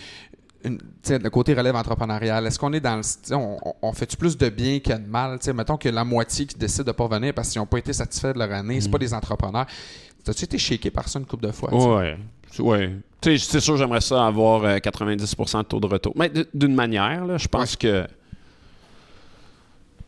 [0.65, 3.35] le côté relève entrepreneurial, est-ce qu'on est dans le.
[3.35, 5.39] On, on fait-tu plus de bien que de mal?
[5.39, 7.95] T'sais, mettons que la moitié qui décide de pas venir parce qu'ils n'ont pas été
[7.95, 9.01] satisfaits de leur année, c'est pas mm.
[9.01, 9.67] des entrepreneurs.
[10.29, 11.73] As-tu été shaké par ça une couple de fois?
[11.73, 12.19] Ouais.
[12.59, 12.93] Ouais.
[13.25, 16.13] Tu sais, c'est sûr, j'aimerais ça avoir 90% euh, de taux de retour.
[16.15, 18.07] Mais d'une manière, là, je pense que.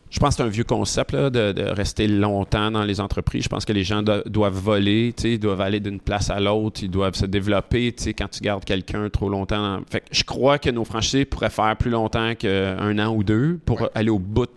[0.09, 3.43] Je pense que c'est un vieux concept de, rester longtemps dans les entreprises.
[3.43, 6.91] Je pense que les gens doivent voler, ils doivent aller d'une place à l'autre, ils
[6.91, 9.79] doivent se développer quand tu gardes quelqu'un trop longtemps.
[9.89, 13.89] Fait je crois que nos franchisés pourraient faire plus longtemps qu'un an ou deux pour
[13.95, 14.47] aller au bout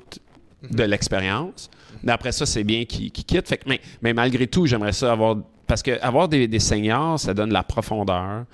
[0.71, 0.91] de mhm.
[0.91, 1.71] l'expérience.
[2.05, 3.49] Mais après ça, c'est bien qu'ils quittent.
[3.49, 5.37] Fait mais, mais malgré tout, j'aimerais ça avoir
[5.71, 8.45] parce que avoir des, seniors, ça donne la profondeur,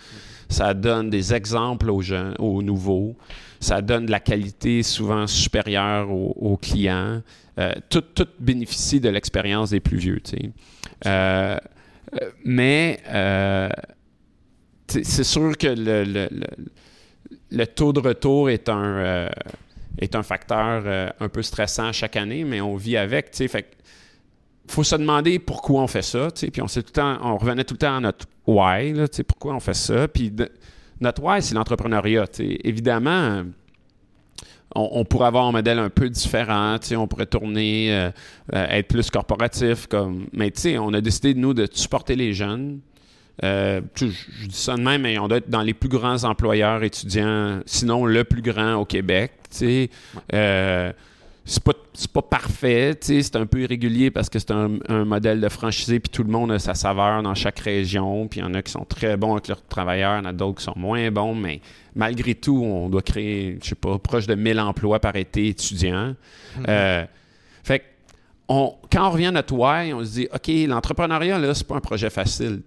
[0.51, 3.17] ça donne des exemples aux jeunes, aux nouveaux,
[3.59, 7.23] ça donne de la qualité souvent supérieure aux, clients.
[7.59, 8.05] Euh, tout,
[8.39, 10.21] bénéficie de l'expérience des plus vieux.
[11.07, 11.57] Euh,
[12.45, 13.71] mais euh,
[14.87, 15.69] c'est sûr que
[17.51, 19.31] le, taux de retour est un,
[19.99, 23.35] est un facteur un peu stressant chaque année, mais on vit avec.
[23.35, 23.76] Fait
[24.69, 27.75] faut se demander pourquoi on fait ça, puis on, tout le temps, on revenait tout
[27.75, 30.09] le temps à notre why, là, pourquoi on fait ça.
[30.09, 30.33] Puis
[31.01, 32.27] notre why, c'est l'entrepreneuriat.
[32.39, 33.45] Évidemment,
[34.75, 38.11] on, pourrait avoir un modèle un peu différent, on pourrait tourner, euh,
[38.55, 42.81] euh, être plus corporatif, comme, mais on a décidé, nous, de supporter les jeunes.
[43.45, 46.83] Euh, je, dis ça de même, mais on doit être dans les plus grands employeurs
[46.83, 49.33] étudiants, sinon le plus grand au Québec.
[51.49, 51.73] C'est pas,
[52.13, 56.25] pas parfait, c'est un peu irrégulier parce que c'est un, modèle de franchisé, puis tout
[56.25, 58.85] le monde a sa saveur dans chaque région, puis il y en a qui sont
[58.85, 61.61] très bons avec leurs travailleurs, il y en a d'autres qui sont moins bons, mais
[61.95, 66.15] malgré tout, on doit créer, je sais pas, proche de 1000 emplois par été étudiant.
[66.59, 66.65] Mm-hmm.
[66.69, 67.05] Euh,
[67.63, 67.85] fait
[68.49, 71.77] on, quand on revient à notre why, on se dit, OK, l'entrepreneuriat, là, c'est pas
[71.77, 72.61] un projet facile,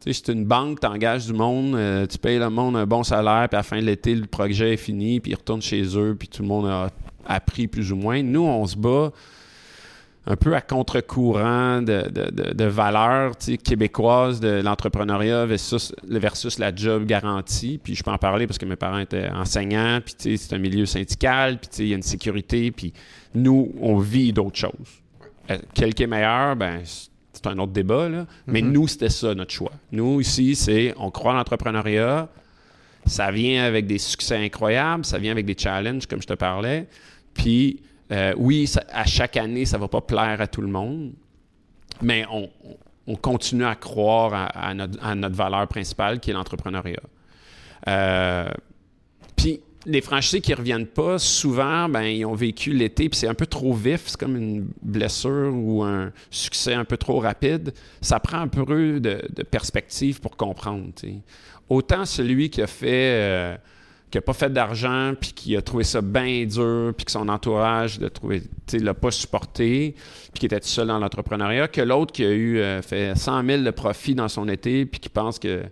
[0.00, 3.48] c'est une banque, tu engages du monde, euh, tu payes le monde un bon salaire,
[3.48, 6.16] puis à la fin de l'été, le projet est fini, puis ils retournent chez eux,
[6.18, 6.90] puis tout le monde a
[7.26, 8.22] appris plus ou moins.
[8.22, 9.10] Nous, on se bat
[10.30, 13.32] un peu à contre-courant de, de, valeurs
[13.64, 17.80] québécoises de l'entrepreneuriat versus, versus, la job garantie.
[17.82, 20.84] Puis je peux en parler parce que mes parents étaient enseignants, puis c'est un milieu
[20.84, 22.92] syndical, puis il y a une sécurité, puis
[23.34, 25.02] nous, on vit d'autres choses.
[25.50, 26.82] Euh, quel qui est meilleur, ben,
[27.42, 28.26] c'est un autre débat, là.
[28.46, 28.70] mais mm-hmm.
[28.70, 29.72] nous, c'était ça notre choix.
[29.92, 32.28] Nous, ici, c'est on croit en l'entrepreneuriat,
[33.06, 36.88] ça vient avec des succès incroyables, ça vient avec des challenges, comme je te parlais.
[37.34, 41.12] Puis, euh, oui, à chaque année, ça ne va pas plaire à tout le monde,
[42.02, 42.48] mais on,
[43.22, 47.00] continue à croire à, notre, valeur principale qui est l'entrepreneuriat.
[47.86, 48.50] Euh,
[49.34, 53.26] puis, les franchisés qui ne reviennent pas, souvent, ben, ils ont vécu l'été, puis c'est
[53.26, 57.72] un peu trop vif, c'est comme une blessure ou un succès un peu trop rapide.
[58.00, 60.90] Ça prend un peu de, perspective pour comprendre.
[61.68, 63.12] Autant celui qui a fait.
[63.20, 63.56] Euh,
[64.14, 68.00] n'a pas fait d'argent, puis qui a trouvé ça bien dur, puis que son entourage
[68.14, 69.94] trouvé, l'a pas supporté,
[70.32, 73.44] puis qui était tout seul dans l'entrepreneuriat, que l'autre qui a eu euh, fait 100
[73.44, 75.62] 000 de profit dans son été, puis qui pense que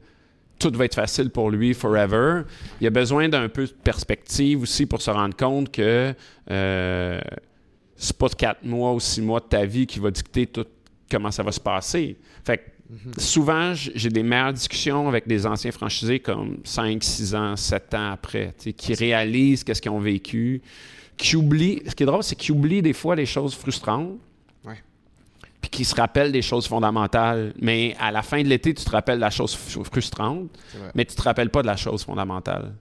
[0.59, 2.43] tout va être facile pour lui forever.
[2.81, 6.15] Il a besoin d'un peu de perspective aussi pour se rendre compte que
[6.51, 7.21] euh,
[7.97, 10.67] c'est pas quatre mois ou six mois de ta vie qui va dicter tout
[11.11, 12.17] comment ça va se passer.
[12.45, 12.63] Fait que
[13.19, 18.13] Souvent, j'ai des meilleures discussions avec des anciens franchisés comme 5, 6 ans, 7 ans
[18.13, 20.63] après, qui réalisent qu'est-ce qu'ils ont vécu,
[21.17, 21.83] qui oublient.
[21.87, 24.19] Ce qui est drôle, c'est qu'ils oublient des fois les choses frustrantes,
[25.61, 27.53] puis qui se rappellent des choses fondamentales.
[27.61, 30.49] Mais à la fin de l'été, tu te rappelles de la chose frustrante,
[30.95, 32.75] mais tu te rappelles pas de la chose fondamentale.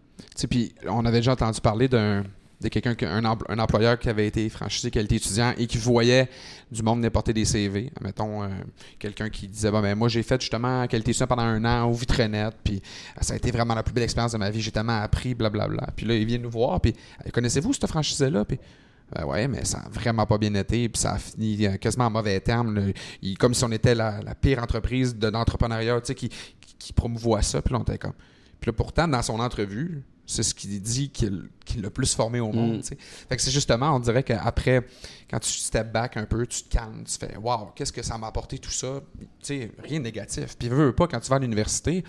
[0.50, 2.24] Puis on avait déjà entendu parler d'un
[2.62, 6.30] de quelqu'un, un, un, employeur qui avait été franchisé, qui était étudiant et qui voyait
[6.72, 7.92] du monde venir porter des CV.
[8.02, 8.48] Mettons, euh,
[9.00, 12.50] quelqu'un qui disait ben, Moi, j'ai fait justement qualité étudiant pendant un an au Vitrenet,
[12.64, 14.62] puis euh, ça a été vraiment la plus belle expérience de ma vie.
[14.62, 15.88] J'ai tellement appris, blablabla.
[15.96, 16.94] Puis là, il vient nous voir, puis
[17.34, 18.60] Connaissez-vous cette franchisé-là Puis
[19.14, 22.12] ben ouais, mais ça n'a vraiment pas bien été, puis ça a fini quasiment en
[22.12, 22.92] mauvais termes.
[23.40, 26.30] comme si on était la, pire entreprise de l'entrepreneuriat qui, qui,
[26.80, 27.62] qui promouvoit ça.
[27.62, 28.14] Puis là, on était comme.
[28.60, 32.40] Puis là, pourtant, dans son entrevue, c'est ce qu'il dit qu'il qu l'a plus formé
[32.40, 32.78] au monde.
[32.78, 32.84] Mm.
[33.30, 34.86] Fait que c'est justement, on dirait qu'après,
[35.30, 38.18] quand tu step back un peu, tu te calmes, tu fais Waouh, qu'est-ce que ça
[38.18, 39.02] m'a apporté tout ça?
[39.42, 40.58] sais rien de négatif.
[40.58, 42.04] Puis veux, pas, quand tu vas à l'université,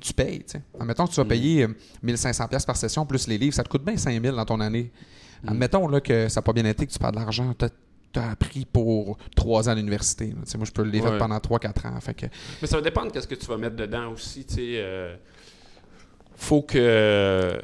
[0.00, 0.44] tu payes.
[0.44, 0.62] T'sais.
[0.78, 1.28] Admettons que tu vas mm.
[1.28, 1.66] payer
[2.04, 4.92] 1500$ euh, par session plus les livres, ça te coûte bien 5000 dans ton année.
[5.42, 5.48] Mm.
[5.48, 8.30] Admettons là, que ça n'a pas bien été, que tu perds de l'argent, tu as
[8.30, 10.32] appris pour trois ans à l'université.
[10.34, 12.00] Moi, je peux le livrer pendant 3-4 ans.
[12.00, 12.26] Fait que...
[12.62, 14.44] Mais ça va dépendre de ce que tu vas mettre dedans aussi.
[14.48, 15.14] sais euh,
[16.36, 17.58] faut que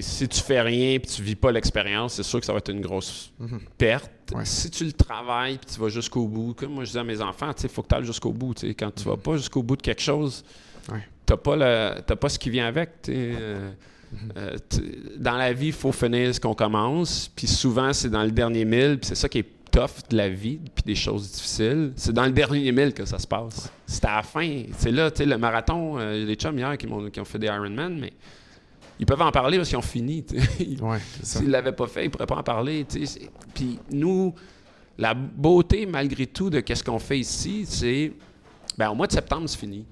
[0.00, 2.70] si tu fais rien et tu vis pas l'expérience, c'est sûr que ça va être
[2.70, 3.60] une grosse mhm.
[3.76, 4.10] perte.
[4.44, 7.20] Si tu le travailles et tu vas jusqu'au bout, comme moi je dis à mes
[7.20, 8.54] enfants, il faut que tu ailles jusqu'au bout.
[8.78, 9.20] Quand tu vas mhm.
[9.20, 10.44] pas jusqu'au bout de quelque chose,
[10.86, 10.94] tu
[11.30, 12.90] n'as pas, pas ce qui vient avec.
[13.08, 13.70] Euh.
[14.36, 14.56] Euh,
[15.16, 17.30] dans la vie, il faut finir ce qu'on commence.
[17.34, 18.98] Puis souvent, c'est dans le dernier mille.
[18.98, 22.26] Puis c'est ça qui est tough de la vie, puis des choses difficiles, c'est dans
[22.26, 23.72] le dernier mille que ça se passe.
[23.86, 24.64] C'est à la fin.
[24.76, 27.38] C'est là, tu sais, le marathon, euh, les chums hier qui, ont, qui ont fait
[27.38, 28.12] des Ironman, mais
[29.00, 30.24] ils peuvent en parler parce qu'ils ont fini.
[31.22, 32.86] S'ils ne l'avaient pas fait, ils ne pourraient pas en parler.
[33.54, 34.34] Puis nous,
[34.98, 38.12] la beauté, malgré tout, de ce qu'on fait ici, c'est
[38.76, 39.84] ben, au mois de septembre, c'est fini.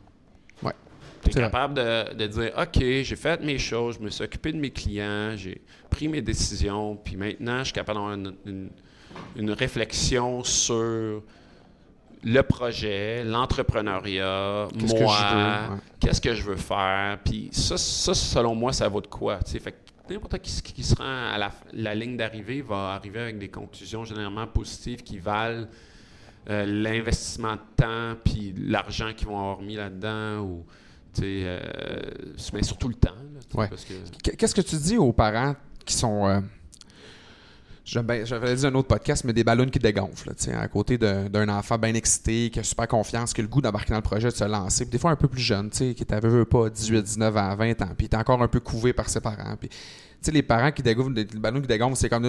[1.23, 4.53] Tu es capable de, de, dire OK, j'ai fait mes choses, je me suis occupé
[4.53, 8.71] de mes clients, j'ai pris mes décisions, puis maintenant, je suis capable d'avoir une
[9.37, 11.23] une réflexion sur
[12.23, 17.19] le projet, l'entrepreneuriat, moi, qu'est-ce que je veux faire.
[17.25, 19.39] Puis ça, ça, selon moi, ça vaut de quoi.
[19.47, 19.75] Fait
[20.11, 21.39] n'importe qui qui se rend à
[21.73, 25.69] la, ligne d'arrivée va arriver avec des conclusions généralement positives qui valent
[26.49, 30.67] euh, l'investissement de temps puis l'argent qu'ils vont avoir mis là-dedans ou
[31.23, 31.61] euh,
[32.53, 33.15] mais surtout le temps.
[34.23, 36.41] Qu'est-ce que tu dis aux parents qui sont euh,
[37.85, 41.95] j'avais dit un autre podcast, mais des ballons qui dégonflent, à côté d'un enfant bien
[41.95, 44.45] excité, qui a super confiance, qui a le goût d'embarquer dans le projet, de se
[44.45, 44.85] lancer.
[44.85, 48.05] des fois un peu plus jeune, qui t'avait pas 18, 19 ans, 20 ans, puis
[48.05, 49.57] il était encore un peu couvé par ses parents.
[49.59, 49.69] Puis,
[50.23, 52.25] sais, les parents qui dégonflent, les ballons qui dégonflent, c'est comme,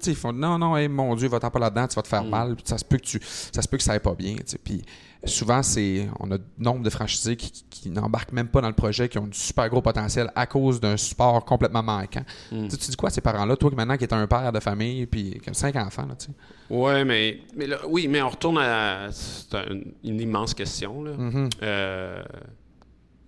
[0.00, 2.24] sais, ils font, non, non, hey, mon Dieu, va-t'en pas là-dedans, tu vas te faire
[2.24, 2.28] Mm.
[2.30, 4.36] mal, puis ça se peut que tu, ça se peut que ça aille pas bien.
[4.64, 4.82] Puis
[5.24, 8.74] souvent, c'est, on a nombre de franchisés qui, qui- qui n'embarquent même pas dans le
[8.74, 12.24] projet, qui ont du super gros potentiel à cause d'un support complètement manquant.
[12.50, 12.68] Mm.
[12.68, 15.06] Tu dis quoi à ces parents-là, toi qui maintenant qui es un père de famille,
[15.06, 16.32] puis qui a cinq enfants, là, tu sais.
[16.70, 19.08] Ouais, mais, mais là, oui, mais on retourne à.
[19.12, 21.02] C'est un- une immense question.
[21.04, 21.12] Là.
[21.16, 21.48] Mhm.
[21.62, 22.22] Euh,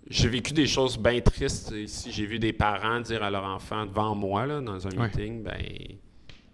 [0.08, 2.10] j'ai vécu des choses bien tristes ici.
[2.12, 5.08] J'ai vu des parents dire à leur enfant devant moi, là, dans un Ouais.
[5.08, 5.52] meeting, ben,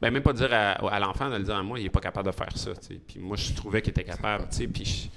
[0.01, 2.01] ben, même pas dire à, à l'enfant de le dire à moi, il est pas
[2.01, 2.71] capable de faire ça.
[3.07, 4.47] Puis moi, je trouvais qu'il était capable.
[4.73, 5.11] Puis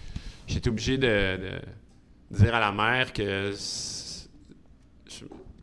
[0.48, 3.52] j'étais obligé de, de dire à la mère que,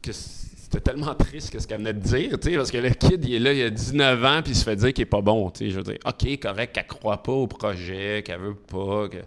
[0.05, 3.39] c'était tellement triste que ce qu'elle venait de dire, parce que le kid, il est
[3.39, 5.53] là, il a 19 ans, puis il se fait dire qu'il est pas bon.
[5.61, 9.19] Je veux dire, OK, correct, qu'elle croit pas au projet, qu'elle veut pas, que-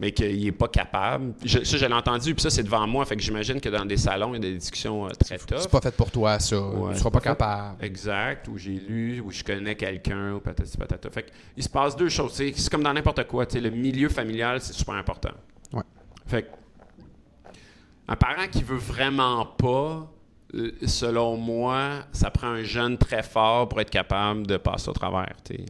[0.00, 1.34] mais qu'il est pas capable.
[1.44, 3.04] Je- ça, je l'ai entendu, puis ça, c'est devant moi.
[3.04, 5.58] Fait que j'imagine que dans des salons, il y a des discussions euh, très tough.
[5.60, 6.60] C'est pas fait pour toi, ça.
[6.60, 7.84] Ouais, tu seras pas capable.
[7.84, 11.10] Exact, où j'ai lu, où je connais quelqu'un, ou patati patata.
[11.10, 12.32] Fait que, il se passe deux choses.
[12.34, 13.44] C'est comme dans n'importe quoi.
[13.54, 15.30] Le milieu familial, c'est super important.
[15.72, 15.82] Ouais.
[16.26, 16.48] Fait que,
[18.06, 20.10] un parent qui veut vraiment pas,
[20.86, 25.34] selon moi, ça prend un jeune très fort pour être capable de passer au travers.
[25.44, 25.66] sais.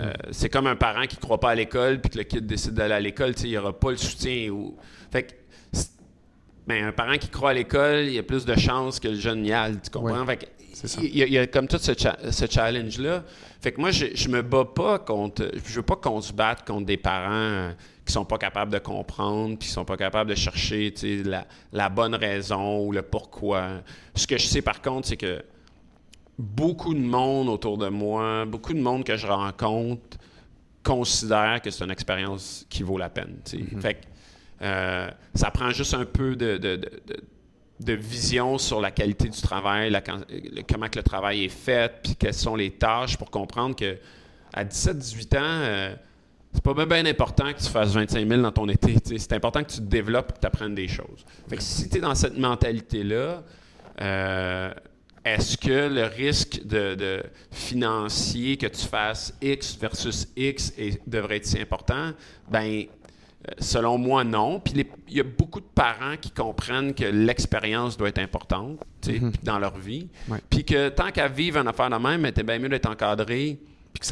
[0.00, 2.74] Euh, c'est comme un parent qui croit pas à l'école, puis que le kid décide
[2.74, 4.50] d'aller à l'école, il n'y aura pas le soutien.
[4.50, 4.76] Ou...
[5.12, 5.32] Fait que,
[6.66, 9.14] mais un parent qui croit à l'école, il y a plus de chances que le
[9.14, 10.20] jeune y aille, tu comprends?
[10.20, 10.26] Ouais.
[10.26, 10.46] Fait que.
[11.02, 13.24] Il y, a, il y a comme tout ce, cha- ce challenge-là.
[13.60, 15.50] Fait que moi, je, je me bats pas contre.
[15.54, 17.72] Je veux pas qu'on se batte contre des parents euh,
[18.04, 20.92] qui sont pas capables de comprendre, puis qui sont pas capables de chercher
[21.24, 23.82] la, la bonne raison ou le pourquoi.
[24.14, 25.42] Ce que je sais par contre, c'est que
[26.38, 30.18] beaucoup de monde autour de moi, beaucoup de monde que je rencontre,
[30.82, 33.38] considère que c'est une expérience qui vaut la peine.
[33.44, 33.58] sais.
[33.80, 34.00] Fait que
[34.62, 37.24] euh, ça prend juste un peu de, de- de- de-
[37.80, 42.16] de vision sur la qualité du travail, la comment que le travail est fait, puis
[42.16, 43.98] quelles sont les tâches pour comprendre que
[44.52, 45.94] à 17-18 ans, euh,
[46.52, 48.96] c'est pas bien, important que tu fasses 25 000 dans ton été.
[49.04, 51.24] C'est important que tu te développes et que tu apprennes des choses.
[51.48, 53.42] Fait que si tu es dans cette mentalité-là,
[54.00, 54.72] euh,
[55.26, 60.72] est-ce que le risque de, financier que tu fasses X versus X
[61.06, 62.12] devrait être si important?
[62.48, 62.86] Ben,
[63.58, 64.60] selon moi, non.
[64.60, 64.74] Puis
[65.08, 69.58] il y a beaucoup de parents qui comprennent que l'expérience doit être importante sais, dans
[69.58, 70.08] leur vie.
[70.28, 70.38] Ouais.
[70.50, 73.58] Puis que tant qu'à vivre une affaire de même, c'était bien mieux d'être encadré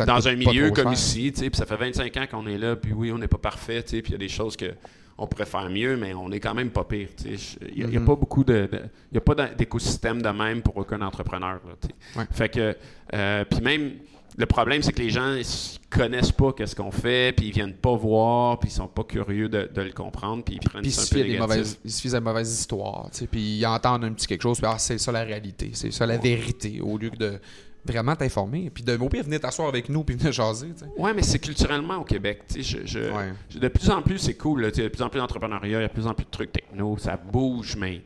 [0.07, 0.93] dans un milieu comme cher.
[0.95, 3.83] ici, puis ça fait 25 ans qu'on est là, puis oui, on n'est pas parfait,
[3.83, 4.73] puis il y a des choses que
[5.17, 7.09] on pourrait faire mieux, mais on est quand même pas pire.
[7.25, 7.39] Il
[7.77, 8.07] n'y a, a Mhm.
[8.07, 8.81] pas beaucoup de, de-
[9.13, 11.75] il y a pas d'écosystème de même pour aucun entrepreneur, là.
[12.17, 12.25] Ouais.
[12.33, 12.77] Fait que,
[13.13, 13.93] euh, puis même,
[14.37, 15.45] le problème, c'est que les gens, ils
[15.91, 19.49] connaissent pas qu'est-ce qu'on fait, puis ils viennent pas voir, puis ils sont pas curieux
[19.49, 21.79] de, de le comprendre, puis ils prennent Puis il ça un suffit peu des mauvaises,
[21.85, 24.67] il suffit de mauvaises histoires, tu sais, puis ils entendent un petit quelque chose, puis
[24.69, 27.39] ah, c'est ça la réalité, c'est ça la vérité, au lieu que de
[27.87, 30.91] vraiment t'informer, puis de au pire venir t'asseoir avec nous, puis venir jaser, tu sais.
[31.01, 32.43] Ouais, mais c'est culturellement au Québec.
[32.57, 33.33] Je, je- Ouais.
[33.51, 34.63] je- de plus en plus, c'est cool.
[34.63, 35.93] là, tu sais, Il y a de plus en plus d'entrepreneuriat, il y a de
[35.93, 38.03] plus en plus de trucs techno, ça bouge, mais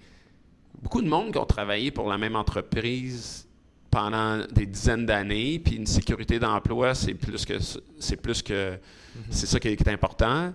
[0.83, 3.48] beaucoup de monde qui ont travaillé pour la même entreprise
[3.91, 7.55] pendant des dizaines d'années, puis une sécurité d'emploi, c'est plus que
[7.99, 8.79] c'est plus que
[9.31, 10.53] c'est ça qui est, qui est important.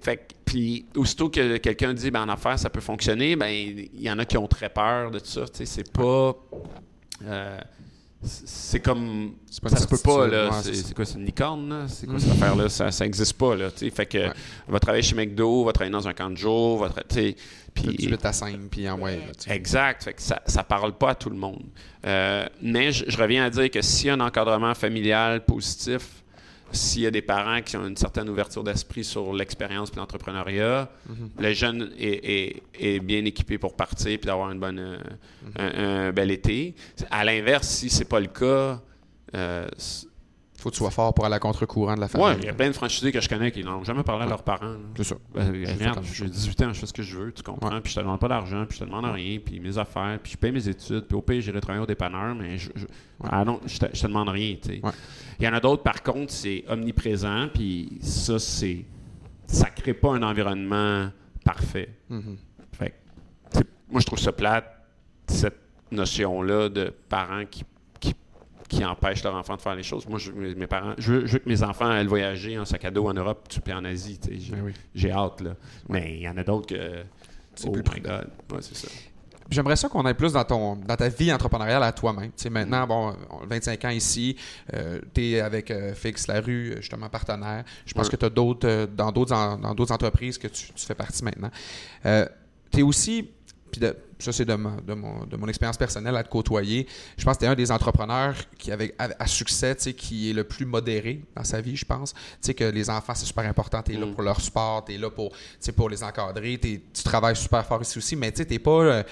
[0.00, 4.00] Fait que- puis aussitôt que quelqu'un dit ben en affaires ça peut fonctionner, ben il
[4.00, 5.42] y en a qui ont très peur de ça.
[5.46, 6.34] tu sais, C'est pas
[7.24, 7.60] euh,
[8.24, 9.32] c'est comme
[9.62, 10.50] pas ça se peut pas là.
[10.50, 11.84] ouais, c'est quoi, c'est une licorne là?
[11.88, 12.20] C'est quoi Mm.
[12.20, 12.68] cette affaire-là?
[12.68, 13.70] Ça, ça existe pas là.
[13.70, 13.90] tu.
[13.90, 14.32] Fait que Ouais.
[14.68, 17.36] va travailler chez McDo, va travailler dans un camp de jour, va tu Puis,
[17.74, 19.54] puis du 8 à 5, puis en ouais, là.
[19.54, 20.04] Exact.
[20.04, 21.62] Fait que ça, ça parle pas à tout le monde.
[22.06, 26.23] Euh, mais je, je reviens à dire que s'il y a un encadrement familial positif,
[26.74, 30.90] s'il y a des parents qui ont une certaine ouverture d'esprit sur l'expérience et l'entrepreneuriat,
[31.08, 31.30] Mhm.
[31.38, 34.98] le jeune est, est- est bien équipé pour partir puis d'avoir une bonne, euh,
[35.56, 36.74] un, un bel été.
[37.10, 38.80] À l'inverse, si c'est pas le cas,
[39.34, 39.66] euh,
[40.64, 42.38] Faut que tu sois fort pour aller à contre-courant de la famille.
[42.38, 44.42] il y a plein de franchisés que je connais qui n'ont jamais parlé à leurs
[44.42, 44.76] parents.
[44.96, 45.16] C'est ça.
[45.34, 45.66] Ben, même
[46.02, 46.30] j'ai chose.
[46.30, 47.70] 18 ans, je fais ce que je veux, tu comprends?
[47.70, 47.82] Ouais.
[47.82, 50.32] Puis je te demande pas d'argent, puis je te demande rien, puis mes affaires, puis
[50.32, 52.86] je paye mes études, puis au pire, j'irai travailler au dépanneur, mais je, je,
[53.24, 54.80] ah non, je, te, je te demande rien, tu sais.
[54.82, 54.92] Ouais.
[55.38, 58.86] Il y en a d'autres, par contre, c'est omniprésent, puis ça, c'est.
[59.46, 61.10] Ça crée pas un environnement
[61.44, 61.90] parfait.
[62.08, 62.38] Mhm.
[62.72, 62.94] Fait
[63.50, 64.64] sais, moi, je trouve ça plate,
[65.26, 67.64] cette notion-là de parents qui,
[68.76, 70.06] qui, empêchent leur enfant de faire les choses.
[70.08, 72.84] Moi, je, mes parents, je veux, je veux que mes enfants aillent voyager en sac
[72.84, 74.18] à dos en Europe, puis en Asie.
[74.30, 74.72] J'ai- Ben oui.
[74.94, 75.54] j'ai hâte, là.
[75.88, 77.02] Mais il y en a d'autres que.
[77.54, 78.00] C'est oh plus my.
[78.00, 78.28] God.
[78.52, 78.88] Ouais, c'est ça.
[79.50, 82.28] J'aimerais ça qu'on aille plus dans ton dans ta vie entrepreneuriale à toi-même.
[82.30, 84.36] Tu sais, maintenant, bon, on- 25 ans ici,
[85.14, 87.62] tu es avec euh, Fix La Rue, euh, justement partenaire.
[87.84, 88.12] Je pense Ouais.
[88.12, 90.94] que tu as d'autres euh, dans d'autres en- dans d'autres entreprises que tu, tu fais
[90.94, 91.50] partie maintenant.
[92.72, 93.30] tu es aussi
[93.78, 94.56] puis ça c'est de,
[94.86, 97.54] de, mon, de mon expérience personnelle à te côtoyer, je pense que tu es un
[97.54, 101.84] des entrepreneurs qui avait à, succès, qui est le plus modéré dans sa vie, je
[101.84, 102.12] pense.
[102.12, 104.12] Tu sais que les enfants, c'est super important, tu es là mm.
[104.14, 105.32] pour leur sport, tu es là pour,
[105.76, 108.70] pour les encadrer, tu travailles super fort ici aussi, mais tu n'es pas...
[108.70, 109.02] Euh,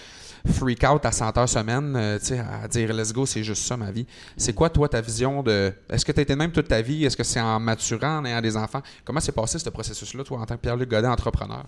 [0.45, 2.19] freak out à 100 heures semaine, euh,
[2.63, 4.07] à dire let's go, c'est juste ça ma vie.
[4.37, 5.73] C'est quoi, toi, ta vision de.
[5.89, 7.05] Est-ce que tu as été même toute ta vie?
[7.05, 8.83] Est-ce que c'est en maturant, en ayant des enfants?
[9.05, 11.65] Comment s'est passé ce processus-là, toi, en tant que Pierre-Luc Godet, entrepreneur?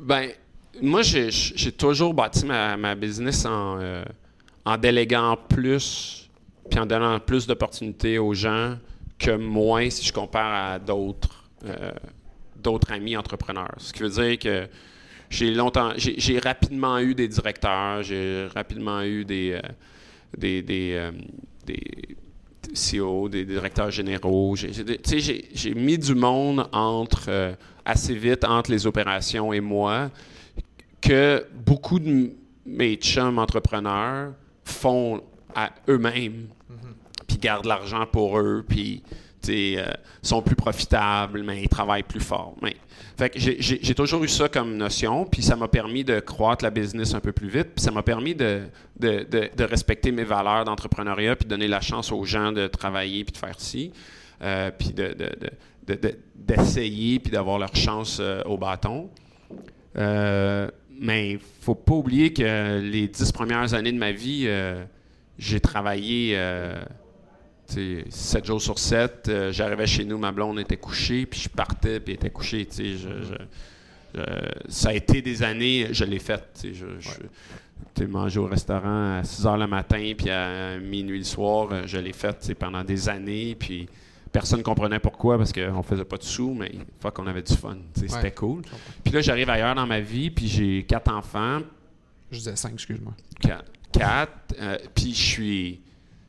[0.00, 0.30] Ben,
[0.80, 4.04] moi, j'ai toujours bâti ma, business en, euh,
[4.64, 6.30] en déléguant plus,
[6.70, 8.76] puis en donnant plus d'opportunités aux gens
[9.18, 11.92] que moins si je compare à d'autres euh,
[12.56, 13.74] d'autres amis entrepreneurs.
[13.78, 14.68] Ce qui veut dire que
[15.28, 19.68] j'ai longtemps, j'ai rapidement eu des directeurs, j'ai rapidement eu des, euh,
[20.36, 21.10] des, des,
[21.66, 21.82] des
[22.72, 24.54] CEO, des directeurs généraux.
[24.56, 30.10] J'ai mis du monde entre assez vite entre les opérations et moi
[31.02, 32.30] que beaucoup de
[32.64, 34.32] mes chums entrepreneurs
[34.64, 35.22] font
[35.54, 37.26] à eux-mêmes, mm-hmm.
[37.26, 39.02] puis gardent l'argent pour eux, puis
[39.48, 39.90] euh,
[40.22, 42.54] sont plus profitables, mais ils travaillent plus fort.
[42.62, 42.76] Mais,
[43.16, 47.14] fait j'ai toujours eu ça comme notion, puis ça m'a permis de croître la business
[47.14, 48.62] un peu plus vite, puis ça m'a permis de,
[49.00, 53.32] de, de, respecter mes valeurs d'entrepreneuriat, puis donner la chance aux gens de travailler, puis
[53.32, 53.92] de faire ci,
[54.42, 54.94] euh, puis
[56.36, 59.10] d'essayer, puis d'avoir leur chance euh, au bâton.
[61.02, 64.84] Euh, mais il faut pas oublier que les dix premières années de ma vie, euh,
[65.38, 66.80] j'ai travaillé euh,
[68.08, 69.28] sept jours sur sept.
[69.28, 72.68] Euh, j'arrivais chez nous, ma blonde était couchée, puis je partais, puis elle était couchée.
[74.68, 76.42] ça a été des années, je l'ai fait.
[76.62, 81.86] Je, je mangé au restaurant à 6 heures le matin, puis à minuit le soir,
[81.86, 83.54] je l'ai fait pendant des années.
[83.54, 83.88] Puis
[84.32, 87.54] personne ne comprenait pourquoi parce qu'on faisait pas de sous, mais fois qu'on avait du
[87.54, 87.76] fun.
[87.94, 88.62] C'était cool.
[89.04, 91.60] Puis là, j'arrive ailleurs dans ma vie, puis j'ai quatre enfants.
[92.30, 93.12] Je disais cinq, excuse-moi.
[93.92, 94.54] Quatre.
[94.58, 95.80] Euh, puis je suis.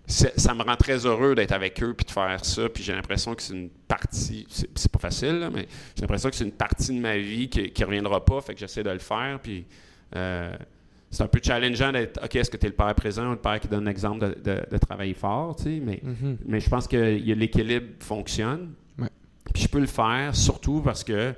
[0.05, 2.67] Ça me rend très heureux d'être avec eux puis de faire ça.
[2.67, 4.45] Puis j'ai l'impression que c'est une partie.
[4.49, 7.83] C'est pas facile, mais j'ai l'impression que c'est une partie de ma vie qui, qui
[7.85, 8.41] reviendra pas.
[8.41, 9.39] Fait que j'essaie de le faire.
[9.41, 9.65] Puis.
[10.15, 10.55] Euh,
[11.13, 13.37] c'est un peu challengeant d'être OK, est-ce que tu es le père présent ou le
[13.37, 16.37] père qui donne l'exemple de, travailler fort, tu sais, mais, mm-hmm.
[16.47, 18.73] mais je pense que l'équilibre fonctionne.
[19.53, 21.35] Puis je peux le faire surtout parce que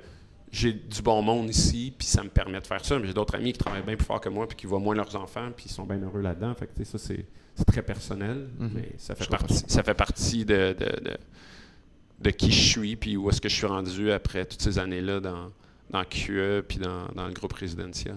[0.50, 2.98] j'ai du bon monde ici, puis ça me permet de faire ça.
[2.98, 4.94] Mais j'ai d'autres amis qui travaillent bien plus fort que moi, puis qui voient moins
[4.94, 6.54] leurs enfants, puis ils sont bien heureux là-dedans.
[6.54, 7.26] Fait que, ça, c'est,
[7.66, 8.70] très personnel, mm-hmm.
[8.72, 10.74] mais ça fait, partie, ça fait partie de,
[12.20, 15.20] de, qui je suis, puis où est-ce que je suis rendu après toutes ces années-là
[15.20, 15.52] dans,
[15.90, 18.16] dans QE, puis dans, dans le groupe résidentiel.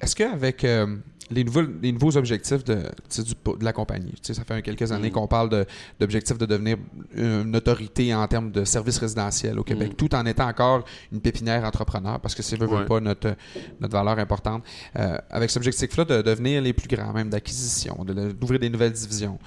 [0.00, 0.96] Est-ce qu'avec euh,
[1.30, 5.12] les, nouveaux, les nouveaux objectifs de, de la compagnie, ça fait quelques années mm.
[5.12, 5.66] qu'on parle
[5.98, 6.76] d'objectifs de, devenir
[7.14, 9.96] une autorité en termes de services résidentiels au Québec, mm.
[9.96, 12.84] tout en étant encore une pépinière entrepreneur, parce que c'est ouais.
[12.86, 13.36] pas notre,
[13.80, 14.64] notre valeur importante.
[14.98, 19.38] Euh, avec cet objectif-là de devenir les plus grands, même d'acquisition, d'ouvrir des nouvelles divisions.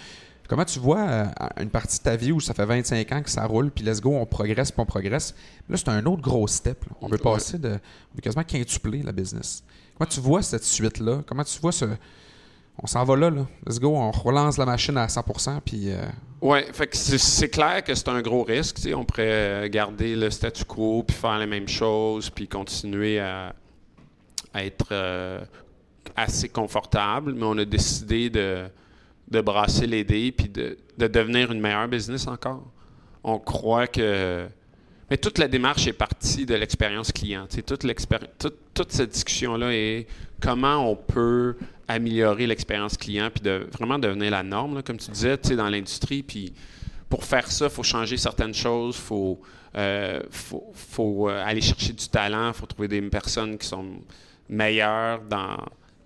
[0.48, 1.26] Comment tu vois euh,
[1.62, 4.02] une partie de ta vie où ça fait 25 ans que ça roule, puis let's
[4.02, 5.34] go, on progresse, puis on progresse.
[5.70, 6.84] Là, c'est un autre gros step.
[7.02, 7.70] On veut passer de.
[7.70, 9.64] On veut quasiment quintupler la business.
[9.98, 11.22] Comment tu vois cette suite-là?
[11.26, 11.86] Comment tu vois ce.
[12.82, 13.46] On s'en va là, là.
[13.68, 15.62] Let's go, on relance la machine à 100%.
[15.62, 15.92] Puis.
[15.92, 16.06] Euh,
[16.42, 16.60] Oui,
[16.92, 18.80] c'est clair que c'est un gros risque.
[18.96, 23.54] On pourrait garder le statu quo, puis faire les mêmes choses, puis continuer à,
[24.56, 25.44] être euh,
[26.16, 27.34] assez confortable.
[27.34, 28.70] Mais on a décidé de,
[29.42, 32.64] brasser les dés, puis de devenir une meilleure business encore.
[33.24, 34.48] On croit que
[35.14, 37.46] mais toute la démarche est partie de l'expérience client.
[37.48, 37.86] Toute,
[38.74, 40.08] toute, cette discussion-là est
[40.42, 41.56] comment on peut
[41.88, 46.24] améliorer l'expérience client puis de vraiment devenir la norme, comme tu disais, dans l'industrie.
[46.24, 46.52] Puis
[47.12, 49.40] pour faire ça, il faut changer certaines choses, il faut,
[49.76, 53.86] euh, faut, euh, aller chercher du talent, il faut trouver des personnes qui sont
[54.50, 55.58] meilleures dans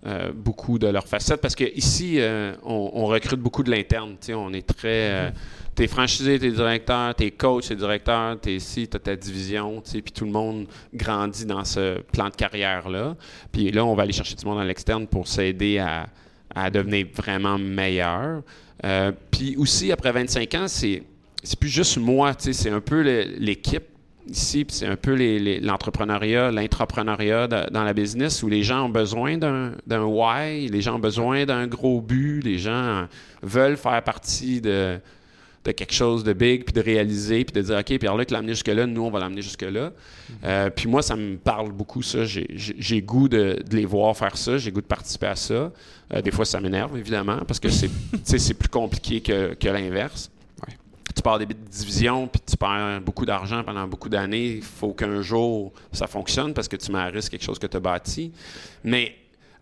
[0.08, 1.42] euh, beaucoup de leurs facettes.
[1.42, 2.20] Parce qu'ici,
[2.64, 4.16] on, on, recrute beaucoup de l'interne.
[4.30, 5.34] On est très
[5.78, 10.26] t'es franchisé, t'es directeur, t'es coach, t'es directeur, t'es ici, t'as ta division, puis tout
[10.26, 13.16] le monde grandit dans ce plan de carrière-là.
[13.52, 17.60] Puis là, on va aller chercher du monde à l'externe pour s'aider à, devenir vraiment
[17.60, 18.42] meilleur.
[18.84, 21.04] Euh, puis aussi, après 25 ans, c'est,
[21.44, 23.02] c'est plus juste moi, c'est un peu
[23.38, 23.86] l'équipe
[24.30, 25.16] ici, c'est un peu
[25.62, 31.00] l'entrepreneuriat, l'intrapreneuriat dans la business où les gens ont besoin d'un, why, les gens ont
[31.00, 33.08] besoin d'un gros but, les gens
[33.42, 35.00] veulent faire partie de,
[35.68, 38.54] de quelque chose de big, puis de réaliser, puis de dire, OK, Pierre-Luc l'a amené
[38.54, 39.92] jusque-là, nous, on va l'amener jusque-là.
[40.44, 42.20] Euh, puis moi, ça me parle beaucoup, ça.
[42.24, 45.72] J'ai goût de, les voir faire ça, j'ai goût de participer à ça.
[46.14, 50.32] Euh, des fois, ça m'énerve, évidemment, parce que c'est plus compliqué que, que l'inverse.
[51.28, 54.54] Pars des division, puis tu perds beaucoup d'argent pendant beaucoup d'années.
[54.56, 57.68] Il faut qu'un jour, ça fonctionne parce que tu mets à risque quelque chose que
[57.68, 58.32] tu as bâti.
[58.86, 59.14] Mais